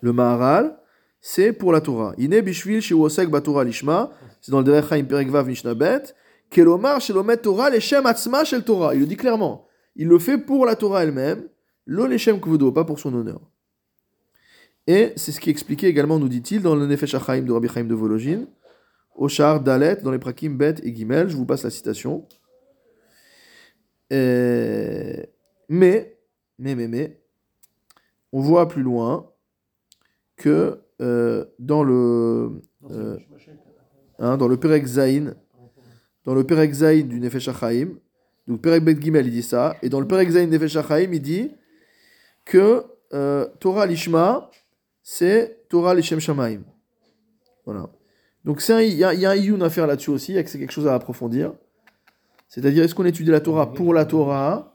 [0.01, 0.79] le Maharal,
[1.21, 2.15] c'est pour la Torah.
[2.19, 4.11] Ine bishvil shiwosek batorah lishma,
[4.41, 6.15] c'est dans le Derech Haim Perek Vav Mishnah Bet,
[6.51, 8.95] kelomar shelomet Torah leshem atzma shel Torah.
[8.95, 9.67] Il le dit clairement.
[9.95, 11.49] Il le fait pour la Torah elle-même,
[11.87, 13.41] lo leshem kvodo, pas pour son honneur.
[14.87, 17.69] Et c'est ce qui est expliqué également, nous dit-il, dans le Nefesh HaChaim de Rabbi
[17.69, 18.47] Chaim de Vologine,
[19.15, 22.27] au char Dalet, dans les Prakim Bet et Gimel, je vous passe la citation.
[24.13, 25.23] Euh,
[25.69, 26.19] mais,
[26.59, 27.21] mais, mais, mais,
[28.33, 29.31] on voit plus loin
[30.37, 33.19] que euh, dans le Euh,
[34.19, 35.35] hein, dans le Perek Zayin,
[36.25, 37.95] dans le Perek Zayin du Nefesh HaChaim,
[38.49, 41.23] donc Perek Bet Gimel il dit ça, et dans le Perek Zayin Nefesh HaChaim il
[41.23, 41.51] dit
[42.45, 44.51] que euh, Torah Lishma
[45.03, 46.61] c'est Torah Lishem Shamaim.
[47.65, 47.89] Voilà.
[48.45, 50.73] Donc il y, a il y a un iyun à faire là-dessus aussi, c'est quelque
[50.73, 51.53] chose à approfondir.
[52.49, 54.75] C'est-à-dire, est-ce qu'on étudie la Torah pour la Torah?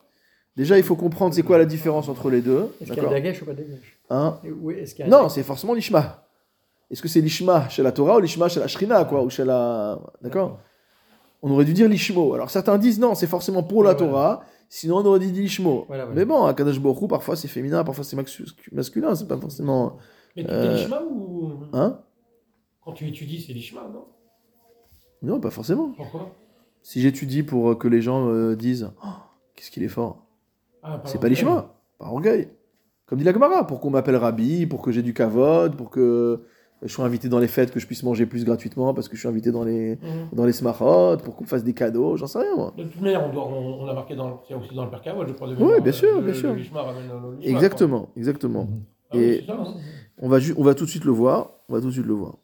[0.56, 2.74] Déjà, il faut comprendre c'est quoi la différence entre les deux.
[2.82, 4.40] Est-ce qu'il y a Dagesh ou pas Dagesh Hein?
[4.62, 6.28] Oui, a Non, c'est forcément l'ishma.
[6.90, 9.46] Est-ce que c'est l'ishma chez la Torah ou l'ishma chez la Shrina, quoi, ou chez
[9.46, 10.00] la...
[10.22, 10.60] D'accord?
[11.44, 12.34] On aurait dû dire l'ishmo.
[12.34, 13.94] Alors certains disent non, c'est forcément pour la.
[13.94, 15.86] Torah, sinon on aurait dit l'ishmo.
[15.88, 16.20] Voilà, voilà.
[16.20, 18.18] Mais bon, à Kadosh Baruch Hu, parfois c'est féminin, parfois c'est
[18.72, 19.98] masculin, c'est pas forcément...
[20.38, 21.52] Mais tu Euh, ou.
[21.74, 22.00] Hein?
[22.86, 24.06] Quand tu étudies, c'est l'ishma, non?
[25.24, 25.92] Non, pas forcément.
[25.98, 26.32] Pourquoi?
[26.84, 29.08] Si j'étudie pour euh, que les gens euh, disent Oh,
[29.56, 30.26] qu'est-ce qu'il est fort
[30.84, 32.50] Ah, C'est pas l'ishma, par orgueil.
[33.08, 36.44] Comme dit la Gemara, pour qu'on m'appelle rabbi, pour que j'ai du kavod, pour que
[36.84, 39.22] je sois invité dans les fêtes, que je puisse manger plus gratuitement parce que je
[39.22, 40.30] suis invité dans les, Mhm.
[40.34, 42.74] dans les smachot, pour qu'on me fasse des cadeaux, j'en sais rien moi.
[42.78, 44.92] De toute manière, on, doit, on, on a marqué dans, aussi dans le
[45.28, 45.48] je crois.
[45.50, 46.52] Oui, bien sûr, euh, bien sûr.
[46.52, 46.86] Le l'ishma,
[47.42, 48.68] Exactement, exactement.
[49.10, 49.44] Ah Et-.
[50.20, 51.52] On va, ju- on va tout de suite le voir.
[51.70, 52.38] On va tout de suite le voir.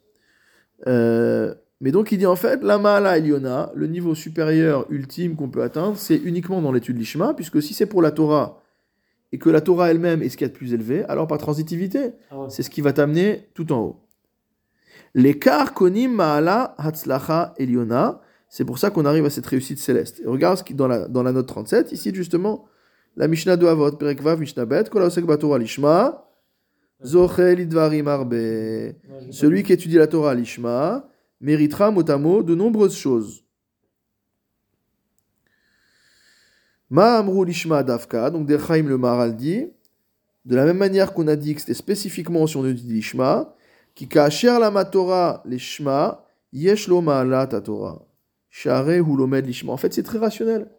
[0.86, 5.48] Euh, mais donc il dit en fait, la Maala Eliona, le niveau supérieur ultime qu'on
[5.48, 8.60] peut atteindre, c'est uniquement dans l'étude l'Ishma, puisque si c'est pour la Torah,
[9.32, 11.38] et que la Torah elle-même est ce qu'il y a de plus élevé, alors par
[11.38, 12.46] transitivité, Ah ouais.
[12.50, 14.00] c'est ce qui va t'amener tout en haut.
[15.14, 20.20] L'écart konim Maala Hatzlacha Eliona, c'est pour ça qu'on arrive à cette réussite céleste.
[20.24, 22.66] Et regarde ce qui dans la, dans la note 37, ici justement,
[23.16, 26.24] la Mishnah de Avot, Perek Vav, Mishnah Bet, Kol Haosek Batorah Lishma,
[29.30, 31.06] Celui qui étudie la Torah à l'Ishma
[31.40, 33.44] méritera mot à mot de nombreuses choses.
[36.88, 39.66] Ma amrou l'Ishma Davka, donc Derchaim le Maharal dit,
[40.46, 43.54] de la même manière qu'on a dit que c'était spécifiquement si on étudie l'Ishma,
[43.94, 48.02] qui kasher la Torah l'Ishma, yesh lo ma'alat Torah.
[48.48, 49.72] Share hu lomed l'Ishma.
[49.72, 50.70] En fait, c'est très rationnel.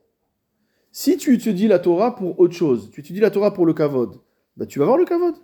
[0.92, 4.22] Si tu étudies la Torah pour autre chose, tu étudies la Torah pour le kavod,
[4.56, 5.36] bah tu vas voir le kavod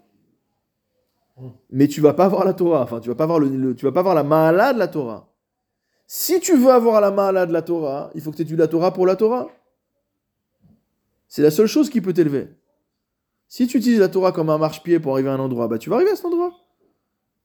[1.70, 2.82] mais tu vas pas avoir la Torah.
[2.82, 5.34] Enfin, tu vas pas le- tu vas pas avoir la Mahala de la Torah.
[6.08, 8.68] Si tu veux avoir la Mahala de la Torah, il faut que tu étudies la
[8.68, 9.48] Torah pour la Torah.
[11.28, 12.50] C'est la seule chose qui peut t'élever.
[13.48, 15.90] Si tu utilises la Torah comme un marchepied pour arriver à un endroit, bah tu
[15.90, 16.54] vas arriver à cet endroit.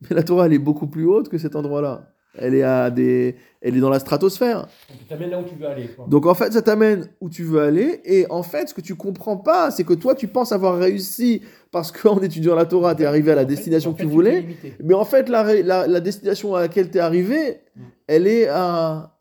[0.03, 2.12] Mais la Torah, elle est beaucoup plus haute que cet endroit-là.
[2.39, 4.66] Elle est à des, elle est dans la stratosphère.
[5.11, 5.89] Donc, là où tu veux aller.
[5.89, 6.07] Quoi.
[6.09, 8.01] Donc en fait, ça t'amène où tu veux aller.
[8.05, 11.43] Et en fait, ce que tu comprends pas, c'est que toi, tu penses avoir réussi
[11.70, 14.07] parce qu'en étudiant la Torah, tu es arrivé à la En fait- destination que tu
[14.07, 14.45] voulais.
[14.82, 17.80] Mais en fait, la, la, la destination à laquelle tu es arrivé, Mm.
[18.09, 19.12] elle est à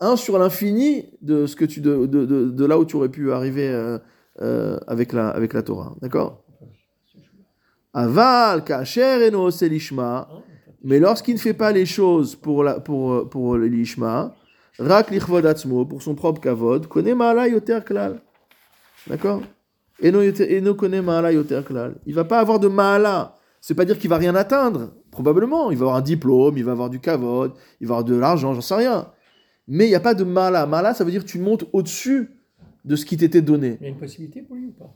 [0.00, 3.08] 1 sur l'infini de, ce que tu, de, de, de, de là où tu aurais
[3.08, 3.98] pu arriver euh,
[4.40, 5.96] euh, avec, la, avec la Torah.
[6.00, 6.44] D'accord?
[7.92, 10.28] Aval, kacher eno selishma.
[10.84, 14.34] Mais lorsqu'il ne fait pas les choses pour, la, pour, pour l'ishma,
[14.78, 18.20] rak lichvod pour son propre kavod, connaît ma'ala yoter klal.
[19.06, 19.42] D'accord?
[20.00, 21.96] Yoter- eno connaît ma'ala yoter klal.
[22.06, 23.36] Il va pas avoir de ma'ala.
[23.60, 24.92] C'est pas dire qu'il va rien atteindre.
[25.10, 25.72] Probablement.
[25.72, 28.54] Il va avoir un diplôme, il va avoir du kavod, il va avoir de l'argent,
[28.54, 29.08] j'en sais rien.
[29.66, 30.66] Mais il n'y a pas de ma'ala.
[30.66, 32.30] Ma'ala, ça veut dire que tu montes au-dessus
[32.84, 33.78] de ce qui t'était donné.
[33.80, 34.94] Il y a une possibilité pour lui ou pas?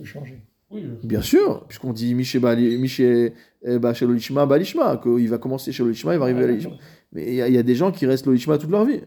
[0.00, 0.42] De changer?
[0.70, 5.72] Oui, je- Bien sûr, puisqu'on dit Miché Bali- Miché eh l'Olishma, Balishma, qu'il va commencer
[5.72, 6.72] chez l'Olishma, il va arriver à l'Olishma.
[7.12, 9.00] Mais il y, a- il y a des gens qui restent l'Olishma toute leur vie.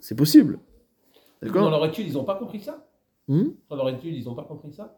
[0.00, 0.58] C'est possible.
[1.42, 2.86] Dans leur étude, ils n'ont pas compris ça
[3.28, 4.96] Hmm Dans leur étude, ils n'ont pas compris ça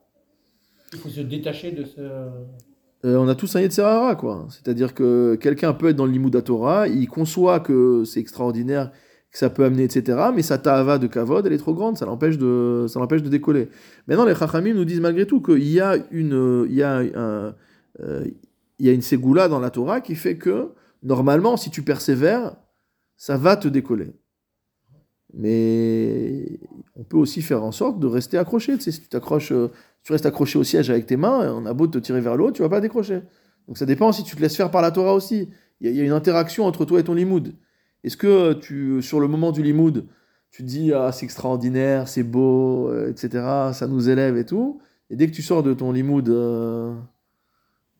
[0.92, 2.00] Il faut se détacher de ce.
[2.00, 4.46] Euh, On a tous un Yetzerara, quoi.
[4.50, 8.90] C'est-à-dire que quelqu'un peut être dans le Limud Torah, il conçoit que c'est extraordinaire,
[9.30, 10.18] que ça peut amener, etc.
[10.34, 13.28] Mais sa ta'ava de kavod, elle est trop grande, ça l'empêche de, ça l'empêche de
[13.28, 13.68] décoller.
[14.06, 17.54] Maintenant, les Chachamim nous disent malgré tout qu'il y a une, il y a un,
[18.00, 18.24] euh,
[18.78, 20.70] il y a une ségoula dans la Torah qui fait que
[21.02, 22.56] normalement, si tu persévères,
[23.16, 24.12] ça va te décoller.
[25.34, 26.60] Mais
[26.94, 28.76] on peut aussi faire en sorte de rester accroché.
[28.76, 29.68] Tu sais, si tu t'accroches, euh,
[30.04, 32.44] tu restes accroché au siège avec tes mains, on a beau te tirer vers le
[32.44, 33.20] haut, tu vas pas décrocher.
[33.66, 35.50] Donc ça dépend si tu te laisses faire par la Torah aussi.
[35.80, 37.54] Il y, y a une interaction entre toi et ton limoud.
[38.04, 40.06] Est-ce que euh, tu, sur le moment du limoud,
[40.50, 43.44] tu te dis ah c'est extraordinaire, c'est beau, euh, etc.
[43.72, 44.80] Ça nous élève et tout.
[45.10, 46.94] Et dès que tu sors de ton limoud, euh,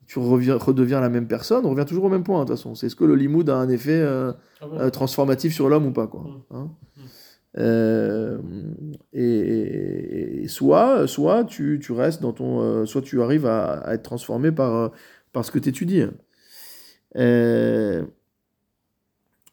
[0.07, 1.65] tu reviens, redeviens la même personne.
[1.65, 2.73] On revient toujours au même point de toute façon.
[2.75, 4.31] C'est est-ce que le limoud a un effet euh,
[4.61, 6.21] Ah euh, transformatif sur l'homme ou pas quoi.
[6.21, 6.55] Mm.
[6.55, 6.69] hein.
[6.97, 7.01] Mm.
[7.57, 8.37] Euh,
[9.11, 13.93] et, et- et soit, soit tu, tu restes dans ton, soit tu arrives à, à
[13.95, 14.91] être transformé par,
[15.33, 16.03] par ce que tu étudies.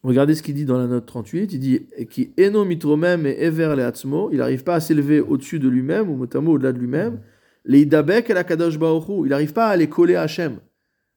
[0.03, 1.53] Regardez ce qu'il dit dans la note 38.
[1.53, 5.67] Il dit qui eno mitromem et ever le Il n'arrive pas à s'élever au-dessus de
[5.67, 7.13] lui-même, ou notamment au-delà de lui-même.
[7.13, 7.19] Mm.
[7.65, 8.75] Les idabek et la kadosh.
[8.75, 10.59] Il n'arrive pas à les coller à Hachem.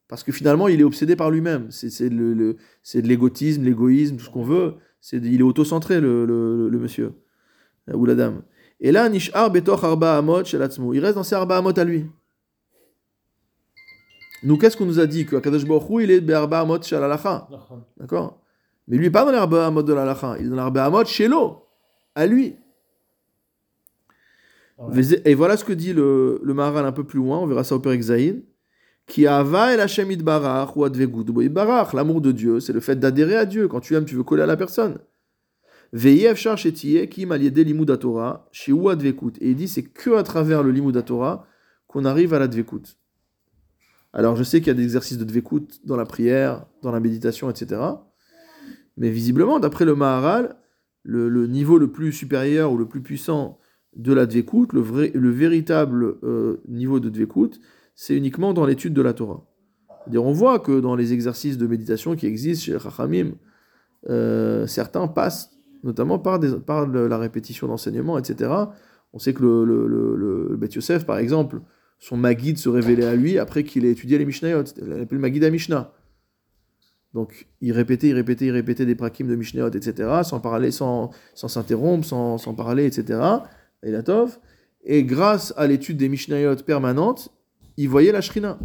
[0.08, 1.70] Parce que finalement, il est obsédé par lui-même.
[1.70, 2.56] C'est le, le,
[2.94, 4.74] de l'égotisme, l'égoïsme, tout ce qu'on veut.
[5.12, 7.12] Est, il est autocentré, le, le, monsieur.
[7.88, 8.42] Euh, ou la dame.
[8.80, 12.06] Et là, Nishar betoch arba amot Il reste dans ses arba amot à lui.
[14.42, 15.26] Nous, qu'est-ce qu'on nous a dit?
[15.26, 17.46] Que Akadosh Baruch Hu, il est Be'arba Amot Shalalacha.
[17.98, 18.39] D'accord?
[18.90, 20.36] Mais lui, pas dans l'Arba Amot de l'Halacha.
[20.38, 21.64] Il est dans l'Arba Amot chez l'eau.
[22.14, 22.56] À lui.
[24.76, 25.02] Ouais.
[25.24, 27.76] Et voilà ce que dit le, le Maharal un peu plus loin, on verra ça
[27.76, 28.42] au Père Exaïn.
[29.06, 31.92] Qui ava el Hashem itbarach ou itbarach.
[31.94, 33.68] L'amour de Dieu, c'est le fait d'adhérer à Dieu.
[33.68, 34.98] Quand tu aimes, tu veux coller à la personne.
[35.92, 39.32] Veyev shetiye ki maliede Torah chez ou advekut.
[39.40, 41.46] Et il dit, c'est que à travers le limud Torah
[41.88, 42.96] qu'on arrive à la dvekut.
[44.12, 47.00] Alors je sais qu'il y a des exercices de dvekut dans la prière, dans la
[47.00, 47.80] méditation, etc.
[49.00, 50.56] Mais visiblement, d'après le Maharal,
[51.02, 53.58] le, niveau le plus supérieur ou le plus puissant
[53.96, 57.58] de la dvekut, le, vrai, le véritable euh, niveau de dvekut,
[57.94, 59.46] c'est uniquement dans l'étude de la Torah.
[60.04, 63.32] C'est-à-dire, on voit que dans les exercices de méditation qui existent chez les Chachamim,
[64.10, 65.50] euh, certains passent
[65.82, 68.50] notamment par, la répétition d'enseignements, etc.
[69.14, 71.62] On sait que le, le, Beth Yosef, par exemple,
[71.98, 74.64] son Maguid se révélait à lui après qu'il ait étudié les Mishnayot.
[74.76, 75.94] Il appelait le Maguid à Mishnah.
[77.12, 81.10] Donc, il répétait, il répétait, il répétait des prakim de Mishnayot, etc., sans parler, sans
[81.34, 83.20] s'interrompre, sans, sans parler, etc.
[83.82, 83.92] Et.
[84.84, 87.30] Et grâce à l'étude des Mishnayot permanentes,
[87.76, 88.58] il voyait la Shrina.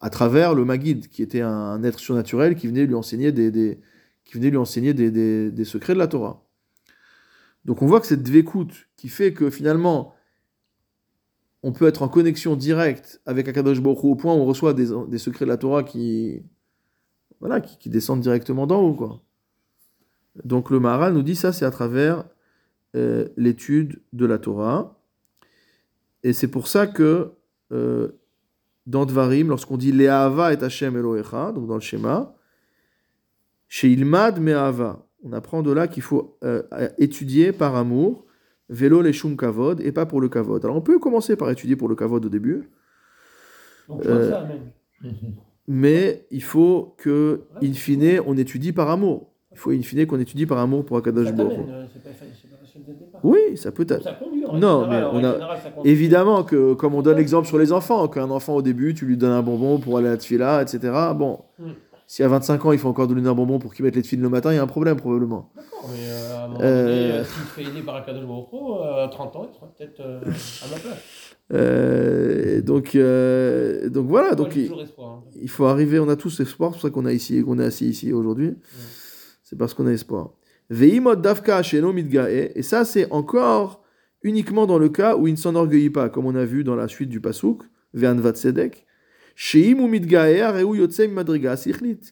[0.00, 3.80] À travers le Maguid, qui était un être surnaturel qui venait lui enseigner des,
[4.24, 5.10] qui venait lui enseigner des,
[5.50, 6.46] des- secrets de la Torah.
[7.64, 10.14] Donc on voit que cette dvékout qui fait que finalement
[11.64, 14.72] on peut être en connexion directe avec Akadosh Baruch Hu au point où on reçoit
[14.74, 16.44] des secrets de la Torah qui,
[17.40, 18.94] voilà, qui, qui descendent directement d'en haut.
[18.94, 19.20] Quoi.
[20.44, 22.24] Donc le Maharal nous dit ça, c'est à travers
[22.96, 25.00] euh, l'étude de la Torah.
[26.22, 27.32] Et c'est pour ça que
[27.72, 28.08] euh,
[28.86, 32.34] dans Dvarim, lorsqu'on dit Le'ava et Hashem Elohecha, donc dans le schéma,
[33.68, 36.62] chez Ilmad Me'ava, on apprend de là qu'il faut euh,
[36.96, 38.24] étudier par amour,
[38.68, 40.64] vélo les shum kavod, et pas pour le kavod.
[40.64, 42.70] Alors on peut commencer par étudier pour le kavod au début,
[43.88, 44.70] Donc, Euh, ça, même.
[45.68, 49.28] mais il faut que, in fine, on étudie par amour.
[49.52, 51.84] Il faut in fine qu'on étudie par amour pour Akadosh Ça Baruch euh.
[53.22, 54.08] Oui, ça peut être.
[54.54, 55.36] Non, mais on a-.
[55.84, 59.16] Évidemment que, comme on donne l'exemple sur les enfants, qu'un enfant au début, tu lui
[59.16, 60.92] donnes un bonbon pour aller à la tefila, etc.
[61.14, 61.70] Bon, Mm.
[62.06, 64.20] si à 25 ans, il faut encore donner un bonbon pour qu'il mette les tefilles
[64.20, 65.50] le matin, il y a un problème probablement.
[65.56, 68.26] D'accord, mais euh, à un moment Euh, donné, euh, s'il se fait aider par de
[68.26, 68.56] Baruch Hu,
[69.04, 71.27] à 30 ans, il sera peut-être euh, à ma place.
[71.52, 75.24] Euh, donc, euh, donc voilà, donc il, espoir.
[75.26, 75.30] hein.
[75.40, 77.64] il faut arriver, on a tous espoir, c'est pour ça qu'on a ici, qu'on est
[77.64, 78.54] assis ici aujourd'hui.
[79.42, 80.32] C'est parce qu'on a espoir.
[80.68, 83.82] Veimod et ça c'est encore
[84.22, 86.88] uniquement dans le cas où il ne s'enorgueillit pas, comme on a vu dans la
[86.88, 87.62] suite du pasuk,
[87.94, 88.20] ve'an.
[89.34, 89.88] Sheim
[91.12, 91.54] madriga.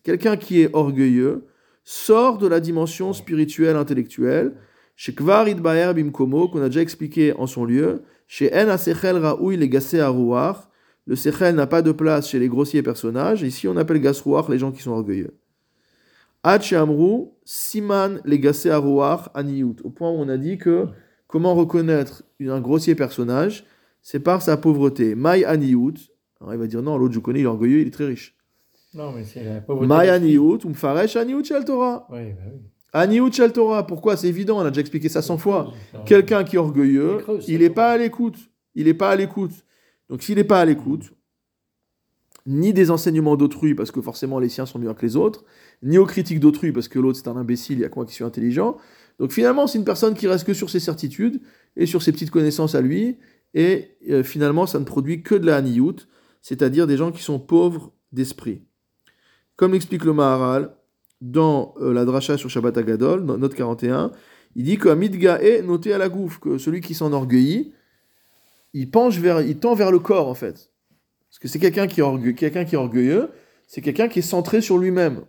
[0.05, 1.45] Quelqu'un qui est orgueilleux
[1.83, 4.55] sort de la dimension spirituelle intellectuelle.
[4.97, 8.03] Idbaer bimkomo, qu'on a déjà expliqué en son lieu.
[8.27, 10.71] Chez En asechel raoui le gassé arouar.
[11.07, 13.43] Le sechel n'a pas de place chez les grossiers personnages.
[13.43, 15.39] Ici, on appelle gasrouar les gens qui sont orgueilleux.
[16.43, 19.77] Ad Amrou, Siman Legassé Arouar Aniyut.
[19.85, 20.87] Au point où on a dit que
[21.27, 23.65] comment reconnaître un grossier personnage,
[24.03, 25.15] c'est par sa pauvreté.
[25.15, 25.95] Mai Aniyut.
[26.41, 28.37] Alors il va dire non, l'autre je connais, il est orgueilleux, il est très riche.
[28.95, 29.89] Non, mais c'est la pauvreté.
[29.89, 30.09] Mai.
[30.09, 32.07] Aniyut, Umfaresh Aniyut Shel Torah.
[32.11, 32.61] Oui, bah oui.
[32.97, 33.87] Aniyut Shel Torah.
[33.87, 34.17] Pourquoi?
[34.17, 35.73] C'est évident, on a déjà expliqué ça 100 fois.
[36.07, 38.37] Quelqu'un qui est orgueilleux, Il n'est pas à l'écoute.
[38.75, 39.53] Il n'est pas à l'écoute.
[40.09, 41.13] Donc s'il n'est pas à l'écoute,
[42.47, 45.45] ni des enseignements d'autrui, parce que forcément les siens sont meilleurs que les autres,
[45.83, 48.07] ni aux critiques d'autrui, parce que l'autre c'est un imbécile, il y a que moi
[48.07, 48.77] qui suis intelligent.
[49.19, 51.41] Donc finalement, c'est une personne qui reste que sur ses certitudes
[51.77, 53.19] et sur ses petites connaissances à lui,
[53.55, 56.07] et euh, finalement, ça ne produit que de la haniyut,
[56.41, 58.63] c'est-à-dire des gens qui sont pauvres d'esprit.
[59.57, 60.77] Comme l'explique le Maharal
[61.21, 64.13] dans euh, la dracha sur Shabbat Agadol, note 41,
[64.55, 67.73] il dit que Amidga est noté à la gouffe, que celui qui s'enorgueillit,
[68.73, 70.71] il penche vers, il tend vers le corps en fait.
[71.29, 73.31] Parce que c'est quelqu'un qui, orgue- quelqu'un qui est orgueilleux,
[73.67, 75.23] c'est quelqu'un qui est centré sur lui-même.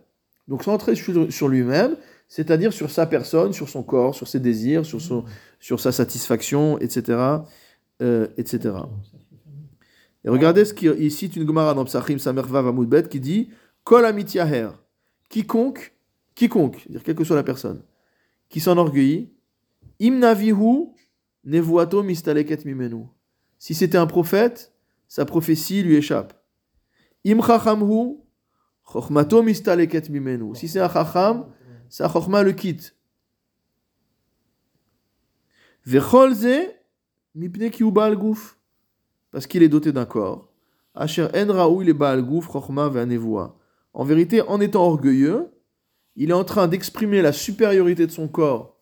[0.46, 1.96] Donc centré sur, lui-même,
[2.28, 5.24] c'est-à-dire sur sa personne, sur son corps, sur ses désirs, sur, son,
[5.60, 7.18] sur sa satisfaction, etc.
[8.00, 8.74] euh, etc.
[10.24, 13.50] Et regardez ce qu'il il cite une Gemara dans Psachim Samervav Amoudbet qui dit
[13.84, 14.68] Kol amityaher,
[15.28, 15.94] quiconque,
[16.34, 17.82] quiconque, c'est-à-dire quelle que soit la personne,
[18.48, 19.32] qui s'enorgueillit,
[19.98, 20.88] imnavihu
[21.44, 23.06] nevuato mistaleket mimenu.
[23.58, 24.72] Si c'était un prophète,
[25.08, 26.32] sa prophétie lui échappe.
[27.26, 28.18] Im chachamhu,
[28.84, 30.54] chochmato mistaleket mimenu.
[30.54, 31.46] Si c'est un chacham,
[31.88, 32.94] sa chochma le quitte.
[35.84, 36.70] Vechol ze
[37.34, 38.58] mipne ki hu baal guf.
[39.30, 40.52] Parce qu'il est doté d'un corps.
[40.94, 43.57] Asher en raoui le baal guf chochma ve'anevua.
[43.98, 45.48] En vérité, en étant orgueilleux,
[46.14, 48.76] il est en train d'exprimer la supériorité de son corps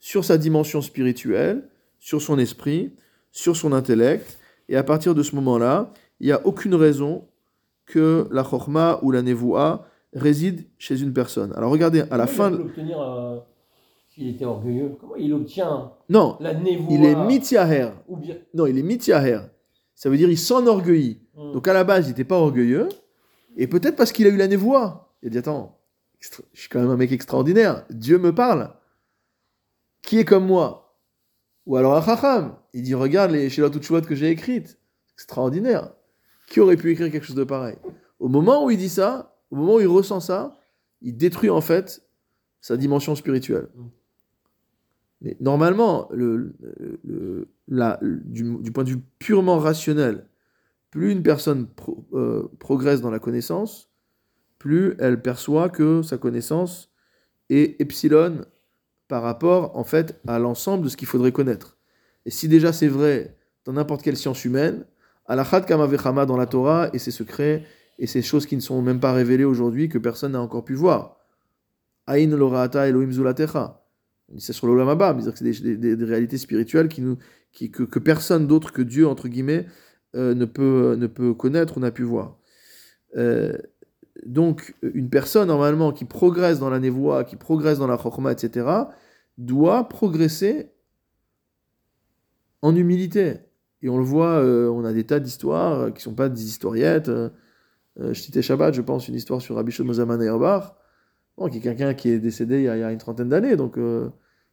[0.00, 1.68] sur sa dimension spirituelle,
[2.00, 2.92] sur son esprit,
[3.30, 7.28] sur son intellect, et à partir de ce moment-là, il n'y a aucune raison
[7.86, 11.52] que la chorma ou la nevoa réside chez une personne.
[11.54, 12.50] Alors regardez, à la fin...
[12.50, 13.38] Il euh,
[14.08, 14.96] s'il était orgueilleux?
[15.00, 17.14] Comment il obtient Non, la névoie il est
[18.16, 18.38] bien.
[18.54, 19.38] Non, il est mityaher.
[19.94, 21.20] Ça veut dire il s'enorgueillit.
[21.36, 21.52] Hmm.
[21.52, 22.88] Donc à la base, il n'était pas orgueilleux.
[23.58, 25.14] Et peut-être parce qu'il a eu la névoie.
[25.22, 25.78] Il a dit Attends,
[26.20, 27.84] je suis quand même un mec extraordinaire.
[27.90, 28.72] Dieu me parle.
[30.02, 30.96] Qui est comme moi?
[31.66, 32.56] Ou alors un chacham.
[32.72, 34.78] Il dit Regarde les Shilot Utshuvot que j'ai écrites.
[35.14, 35.90] Extraordinaire.
[36.46, 37.76] Qui aurait pu écrire quelque chose de pareil?
[38.20, 40.56] Au moment où il dit ça, au moment où il ressent ça,
[41.02, 42.02] il détruit en fait
[42.60, 43.68] sa dimension spirituelle.
[43.74, 43.86] Mm.
[45.20, 46.54] Mais normalement, le,
[47.04, 50.26] le- la- du, du point de vue purement rationnel,
[50.90, 51.68] plus une personne
[52.14, 53.90] euh, progresse dans la connaissance,
[54.58, 56.90] plus elle perçoit que sa connaissance
[57.50, 58.44] est epsilon
[59.06, 61.78] par rapport en fait à l'ensemble de ce qu'il faudrait connaître.
[62.26, 64.84] Et si déjà c'est vrai dans n'importe quelle science humaine,
[65.26, 67.64] alachat kamavechama dans la Torah et ses secrets
[67.98, 70.74] et ces choses qui ne sont même pas révélées aujourd'hui que personne n'a encore pu
[70.74, 71.16] voir.
[72.06, 73.84] Aïn lorata Elohim zulatecha.
[74.38, 77.16] Ça sur l'Olam Abba, c'est des, des- des réalités spirituelles qui nous,
[77.52, 79.66] qui, que, que personne d'autre que Dieu, entre guillemets,
[80.14, 82.38] euh, ne, peut, ne peut connaître ou n'a pu voir.
[83.16, 83.56] Euh,
[84.24, 88.66] donc, une personne, normalement, qui progresse dans la névoie, qui progresse dans la chokma, etc.,
[89.36, 90.72] doit progresser
[92.62, 93.34] en humilité.
[93.82, 97.10] Et on le voit, euh, on a des tas d'histoires qui sont pas des historiettes.
[97.96, 100.74] Je citais Shabbat, je pense, une histoire sur Rabbi Shlomo Zalman Auerbach,
[101.36, 103.28] bon, qui est quelqu'un qui est décédé il y a, il y a une trentaine
[103.28, 104.10] d'années, donc de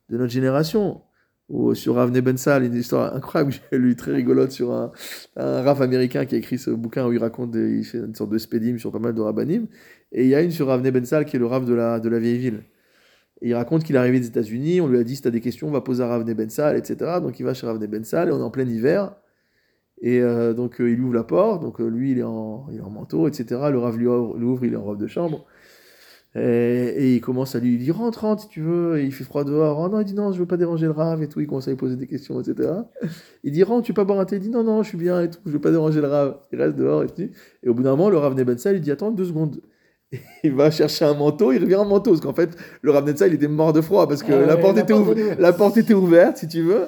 [0.10, 1.02] notre génération.
[1.50, 4.92] Ou sur Avne Ben Sal, une histoire incroyable que j'ai lu, très rigolote, sur un,
[5.36, 8.16] un raf américain qui a écrit ce bouquin où il raconte, des- il fait une
[8.16, 9.68] sorte de spédim sur pas mal de rabbanim.
[10.12, 12.00] Et il y a une sur Avne Ben Sal qui est le raf de la,
[12.00, 12.64] de la vieille ville.
[13.42, 15.32] Et il raconte qu'il est arrivé des États-Unis, on lui a dit si tu as
[15.32, 17.20] des questions, on va poser à Ravne Ben Sal, etc.
[17.22, 19.16] Donc il va chez Ravne Ben Sal et on est en plein hiver.
[20.02, 22.78] Et euh, donc euh, il ouvre la porte, donc euh, lui il est, en, il
[22.78, 23.70] est en manteau, etc.
[23.72, 25.46] Le Rav lui ouvre, il est en robe de chambre.
[26.36, 29.00] Et, et il commence à lui dire rentre, rentre si tu veux.
[29.00, 29.80] Et il fait froid dehors.
[29.80, 31.40] Oh non, il dit non, je veux pas déranger le Rav et tout.
[31.40, 32.70] Il commence à lui poser des questions, etc.
[33.44, 34.36] Il dit rentre, tu veux pas boire un thé?
[34.36, 36.38] Il dit non, non, je suis bien et tout, je veux pas déranger le Rav.
[36.52, 37.30] Il reste dehors et tout.
[37.64, 39.62] Et au bout d'un moment, le Rav Ben Sal il dit attends deux secondes.
[40.44, 43.30] Il va chercher un manteau, il revient en manteau, parce qu'en fait, le Rav Sal
[43.30, 45.40] il était mort de froid parce que Ah ouais, la, porte était ouverte.
[45.40, 46.86] la porte était ouverte, si tu veux.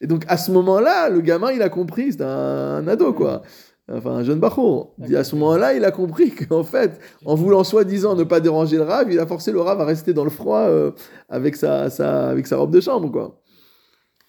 [0.00, 3.42] Et donc à ce moment-là, le gamin, il a compris, c'est un, ado, quoi.
[3.88, 4.94] Enfin, un jeune bacho.
[5.14, 8.82] À ce moment-là, il a compris qu'en fait, en voulant soi-disant ne pas déranger le
[8.82, 10.90] rave, il a forcé le rave à rester dans le froid euh,
[11.28, 13.40] avec, sa, sa, avec sa robe de chambre, quoi.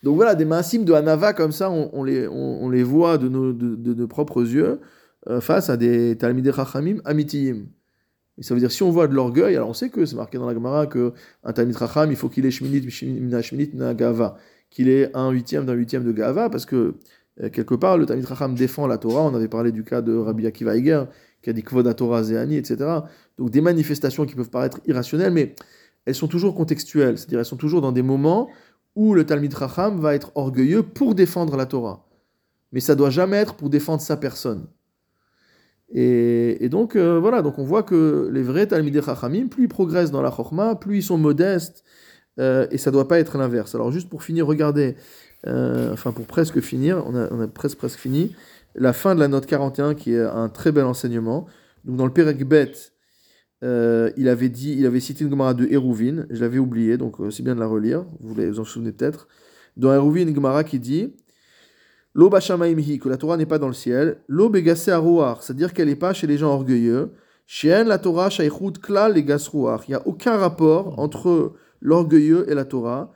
[0.04, 3.18] Donc voilà, des massimes de Hanava comme ça, on, on les, on, on les voit
[3.18, 4.80] de nos, de, propres yeux
[5.28, 7.66] euh, face à des Talmidei Chachamim amitiyim.
[8.38, 10.38] Et ça veut dire, si on voit de l'orgueil, alors on sait que c'est marqué
[10.38, 13.96] dans la Gemara que un Talmid Chacham, il faut qu'il ait Shminit, Mina Shminit, Mina
[13.96, 14.38] Gava,
[14.70, 16.94] qu'il ait un huitième d'un huitième de Gava, parce que euh,
[17.52, 19.22] quelque part, le Talmid Chacham défend la Torah.
[19.22, 21.04] On avait parlé du cas de Rabbi Akiva Eger,
[21.42, 22.78] qui a dit Kvod Torah Zéani, etc.
[23.38, 25.56] Donc des manifestations qui peuvent paraître irrationnelles, mais
[26.06, 28.50] elles sont toujours contextuelles, c'est-à-dire elles sont toujours dans des moments
[28.96, 32.08] où le Talmid Chacham va être orgueilleux pour défendre la Torah.
[32.72, 34.68] Mais ça doit jamais être pour défendre sa personne.
[35.94, 40.12] Et, donc, euh, voilà, donc on voit que les vrais Talmidei Chachamim, plus ils progressent
[40.12, 41.84] dans la Chorma, plus ils sont modestes,
[42.40, 43.74] euh, et ça doit pas être l'inverse.
[43.76, 44.96] Alors, juste pour finir, regardez,
[45.46, 48.36] euh, enfin, pour presque finir, on a, presque, presque fini,
[48.76, 51.46] la fin de la note 41 qui est un très bel enseignement.
[51.86, 52.74] Donc, dans le Perek Bet,
[53.64, 57.20] euh, il avait dit, il avait cité une Gemara de Hérouvin, je l'avais oublié, donc
[57.20, 59.28] euh, c'est bien de la relire, vous vous en souvenez peut-être.
[59.78, 61.16] Dans Hérouvin, une Gemara qui dit
[62.14, 64.18] L'eau bashamaimhi, que la Torah n'est pas dans le ciel.
[64.28, 67.12] L'eau begassé arouar, c'est-à-dire qu'elle n'est pas chez les gens orgueilleux.
[67.46, 69.84] Shien la Torah shaychut klal et gasrouar.
[69.88, 73.14] Il n'y a aucun rapport entre l'orgueilleux et la Torah.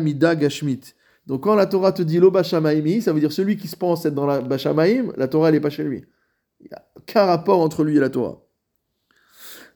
[0.00, 0.80] Mida gashmit.
[1.28, 4.04] Donc quand la Torah te dit l'eau bashamaimhi, ça veut dire celui qui se pense
[4.04, 6.04] être dans la bashamaim, la Torah elle n'est pas chez lui.
[6.60, 8.42] Il n'y a aucun rapport entre lui et la Torah.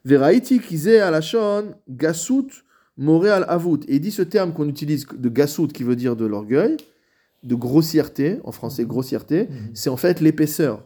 [0.05, 2.64] Veraiti kizé alashon gasut
[2.96, 3.84] moré al avut.
[3.86, 6.76] Et il dit ce terme qu'on utilise de gasut qui veut dire de l'orgueil
[7.42, 10.84] de grossièreté, en français grossièreté, c'est en fait l'épaisseur.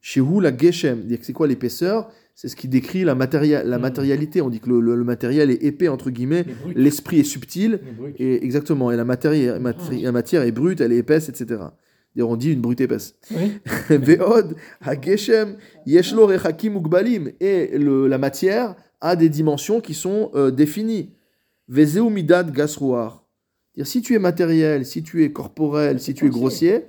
[0.00, 2.10] Chez vous, la geshem, c'est quoi l'épaisseur?
[2.34, 3.82] C'est ce qui décrit la, matéria- la Mhm.
[3.82, 4.40] matérialité.
[4.40, 6.44] On dit que le, le- le matériel est épais, entre guillemets,
[6.74, 7.80] l'esprit est subtil,
[8.16, 11.60] et exactement, et la matière, matéri- la matière est brute, elle est épaisse, etc.
[12.16, 13.14] D'ailleurs, on dit une brute épaisse.
[13.30, 13.52] Oui.
[13.90, 17.30] Ve'od, ha-geshem, yeshlo rechakim ugbalim.
[17.40, 21.10] Et le- la matière a des dimensions qui sont euh, définies.
[21.68, 22.50] Vezeu midad.
[22.56, 26.84] C'est-à-dire, si tu es matériel, si tu es corporel, si tu es grossier,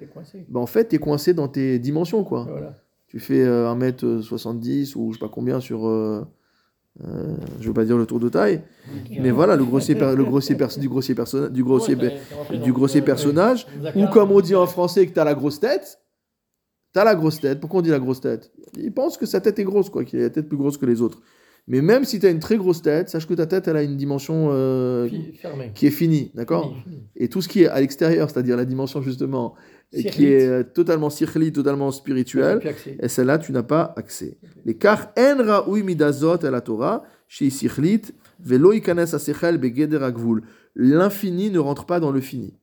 [0.49, 2.23] ben en fait, tu es coincé dans tes dimensions.
[2.23, 2.47] quoi.
[2.49, 2.77] Voilà.
[3.11, 5.85] Tu fais euh, 1m70 ou je sais pas combien sur.
[5.85, 6.25] euh,
[7.05, 8.61] euh, je veux pas dire le tour de taille,
[9.21, 11.95] mais voilà, le grossier, le grossier du grossier, perso- du grossier,
[12.63, 13.67] du grossier euh, personnage.
[13.81, 14.01] D'accord.
[14.01, 15.99] Ou comme on dit en français que tu as la grosse tête,
[16.93, 17.61] T'as la grosse tête.
[17.61, 18.51] Pourquoi on dit la grosse tête?
[18.77, 20.85] Il pense que sa tête est grosse, quoi, qu'il a la tête plus grosse que
[20.85, 21.21] les autres.
[21.67, 23.83] Mais même si tu as une très grosse tête, sache que ta tête, elle a
[23.83, 25.07] une dimension euh,
[25.73, 26.75] qui est finie, d'accord?
[27.15, 29.53] Et tout ce qui est à l'extérieur, c'est-à-dire la dimension justement,
[29.93, 32.97] et qui est euh, totalement cirli, totalement accès.
[33.01, 34.37] et celle-là, tu n'as pas accès.
[34.65, 37.49] Les car en raoui midazot la Torah, chez
[38.39, 40.43] velo ikanes asechel begeder agvul.
[40.75, 42.57] L'infini ne rentre pas dans le fini.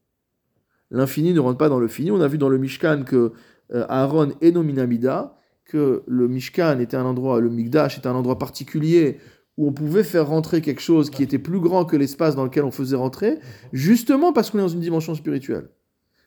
[0.91, 2.11] L'infini ne rentre pas dans le fini.
[2.11, 3.33] On a vu dans le Mishkan que
[3.75, 8.39] euh, Aaron est nominamida, que le Mishkan était un endroit, le Migdash était un endroit
[8.39, 9.19] particulier
[9.59, 12.65] où on pouvait faire rentrer quelque chose qui était plus grand que l'espace dans lequel
[12.65, 13.39] on faisait rentrer,
[13.73, 15.69] justement parce qu'on est dans une dimension spirituelle.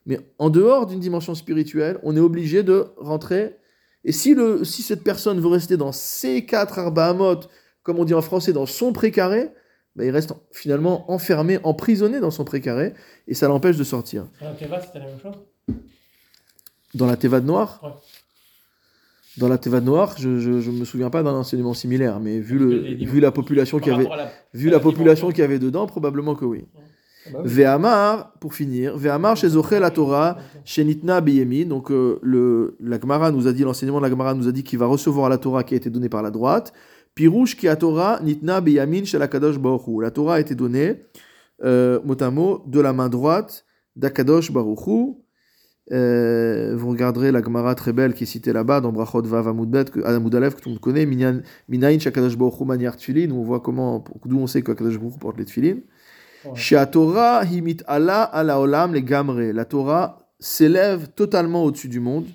[0.05, 3.55] Mais en dehors d'une dimension spirituelle, on est obligé de rentrer.
[4.03, 7.41] Et si, le, si cette personne veut rester dans ses quatre arbahamot,
[7.83, 9.49] comme on dit en français, dans son précaré,
[9.95, 12.93] ben, il reste finalement enfermé, emprisonné dans son précaré,
[13.27, 14.25] et ça l'empêche de sortir.
[14.39, 15.35] Alors, Teva, c'était la même chose?
[16.95, 17.79] Dans la Teva de Noir?
[17.83, 17.89] Ouais.
[19.37, 22.57] Dans la Teva de Noir, je ne me souviens pas d'un enseignement similaire, mais vu,
[22.57, 25.29] Parce le, vu la population qu'il y avait, la- vu à la la population dimension.
[25.29, 26.65] qu'il y avait dedans, probablement que oui.
[26.73, 26.90] Bah oui.
[27.43, 31.65] Ve'amar, pour finir, Ve'amar chez Zoché la Torah, chez Nitna Beyemin.
[31.65, 34.63] Donc, euh, le, la Gemara nous a dit, l'enseignement de la Gemara nous a dit
[34.63, 36.73] qu'il va recevoir la Torah qui a été donnée par la droite.
[37.13, 40.01] Pirouche qui a Torah, Nitna Beyamin chez la Kadosh Baruch Hu.
[40.01, 41.03] La Torah a été donnée,
[41.63, 43.65] euh, mot à mot, de la main droite
[43.95, 45.13] d'Akadosh Baruch Hu.
[45.91, 49.69] Euh, vous regarderez la Gemara très belle qui est citée là-bas dans Brachot Vav Amud
[49.69, 53.59] Bet, que- tout le monde connaît, Minayin Shakadosh Baruch Hu Maniar Tfilin, où on voit
[53.59, 55.77] comment, d'où on sait qu'Akadosh Baruch Hu porte les Tfilin.
[56.91, 59.51] Torah himit Allah ala olam les gamre.
[59.53, 62.27] La Torah s'élève totalement au-dessus du monde.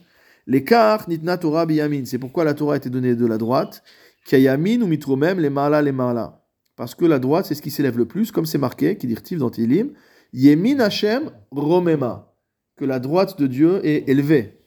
[0.47, 2.05] L'écart nitna Torah biyamin.
[2.05, 3.83] C'est pourquoi la Torah a été donnée de la droite.
[4.27, 6.43] Kayamin ou mitromem les mala les mala.
[6.77, 9.37] Parce que la droite, c'est ce qui s'élève le plus, comme c'est marqué, qui dit
[9.37, 9.93] dans Tilim.
[10.33, 12.33] Yemin Hashem romema.
[12.77, 14.61] Que la droite de Dieu est élevée.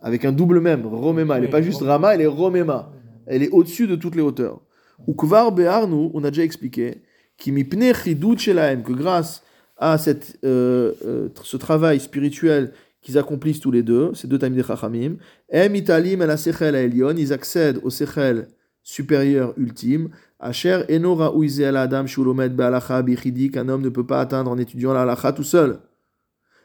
[0.00, 1.36] Avec un double même, romema.
[1.36, 2.92] Elle n'est pas juste rama, elle est romema.
[3.26, 4.60] Elle est au-dessus de toutes les hauteurs.
[5.06, 7.02] Ou kvar on a déjà expliqué,
[7.42, 9.42] qui mipne chidut que grâce
[9.76, 15.16] à cette, ce travail spirituel qu'ils accomplissent tous les deux, ces deux tamid chachamim,
[15.50, 18.46] em italim el asechel elyon, ils accèdent au sechel
[18.84, 24.20] supérieur ultime, asher eno raouize el adam shulomed be'alacha bichidi, qu'un homme ne peut pas
[24.20, 25.80] atteindre en étudiant la halacha tout seul.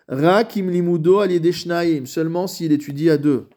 [0.07, 1.31] Ra kim limudo al
[2.05, 3.47] seulement s'il étudie à deux.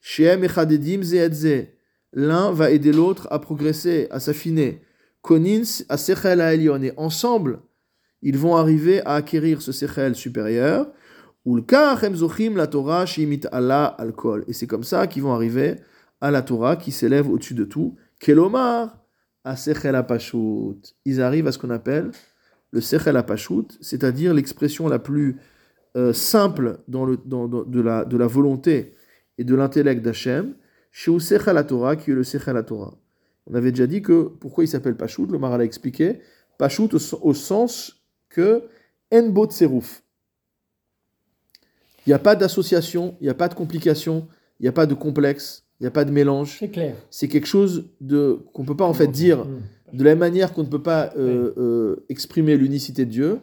[0.00, 1.66] Shem echadedim ze.
[2.14, 4.80] L'un va aider l'autre à progresser, à s'affiner.
[5.22, 5.96] Konins à.
[6.54, 7.60] Et ensemble,
[8.20, 10.92] ils vont arriver à acquérir ce Sechel supérieur.
[11.44, 13.04] La Torah
[13.52, 14.44] Allah alcool.
[14.46, 15.76] Et c'est comme ça qu'ils vont arriver
[16.20, 17.96] à la Torah qui s'élève au-dessus de tout.
[18.20, 18.98] Kelomar
[19.44, 20.94] à Apashut.
[21.04, 22.12] Ils arrivent à ce qu'on appelle
[22.72, 25.38] le Sechel Apashut, c'est-à-dire l'expression la plus
[25.96, 28.94] euh, simple de la volonté
[29.38, 30.54] et de l'intellect d'Hachem,
[30.90, 32.94] chez Sechel la Torah, qui est le Sechel la Torah.
[33.46, 36.20] On avait déjà dit que pourquoi il s'appelle Pashut, le Maral a expliqué.
[36.58, 38.62] Pashut au, sen- au sens que
[39.12, 40.02] Enbot Seruf.
[42.06, 44.26] Il n'y a pas d'association, il n'y a pas de complication,
[44.58, 46.56] il n'y a pas de complexe, il n'y a pas de mélange.
[46.58, 46.96] C'est clair.
[47.10, 49.96] C'est quelque chose de qu'on ne peut pas en fait dire Mm.
[49.98, 53.38] de la même manière qu'on ne peut pas euh, euh, exprimer l'unicité de Dieu.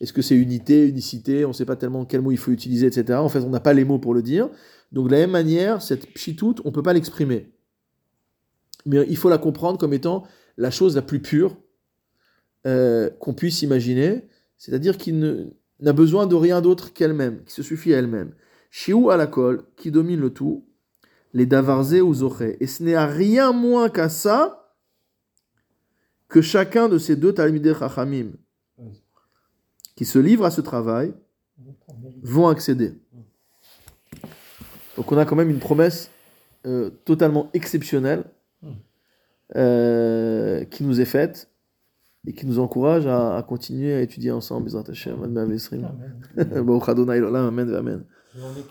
[0.00, 1.44] Est-ce que c'est unité, unicité?
[1.44, 3.18] On ne sait pas tellement quel mot il faut utiliser, etc.
[3.18, 4.48] En fait, on n'a pas les mots pour le dire.
[4.92, 7.48] Donc, de la même manière, cette pchitout, on ne peut pas l'exprimer.
[8.88, 10.26] Mais il faut la comprendre comme étant
[10.56, 11.58] la chose la plus pure
[12.66, 14.26] euh, qu'on puisse imaginer,
[14.56, 18.32] c'est-à-dire qu'il n'a besoin de rien d'autre qu'elle-même, qui se suffit à elle-même.
[18.70, 20.66] Shiou à la colle, qui domine le tout,
[21.34, 22.56] les davarzé ou zoché.
[22.60, 24.74] Et ce n'est à rien moins qu'à ça
[26.28, 28.32] que chacun de ces deux talmidei chachamim
[29.96, 31.12] qui se livrent à ce travail
[32.22, 32.94] vont accéder.
[34.96, 36.10] Donc on a quand même une promesse
[36.64, 38.24] euh, totalement exceptionnelle
[39.56, 41.50] euh, qui nous est faite
[42.26, 44.68] et qui nous encourage à, à continuer à étudier ensemble.
[44.88, 45.22] Hashem.
[45.22, 45.58] Amen.
[46.88, 48.04] Adonai L'Olam, Amen, Amen.
[48.34, 48.62] Des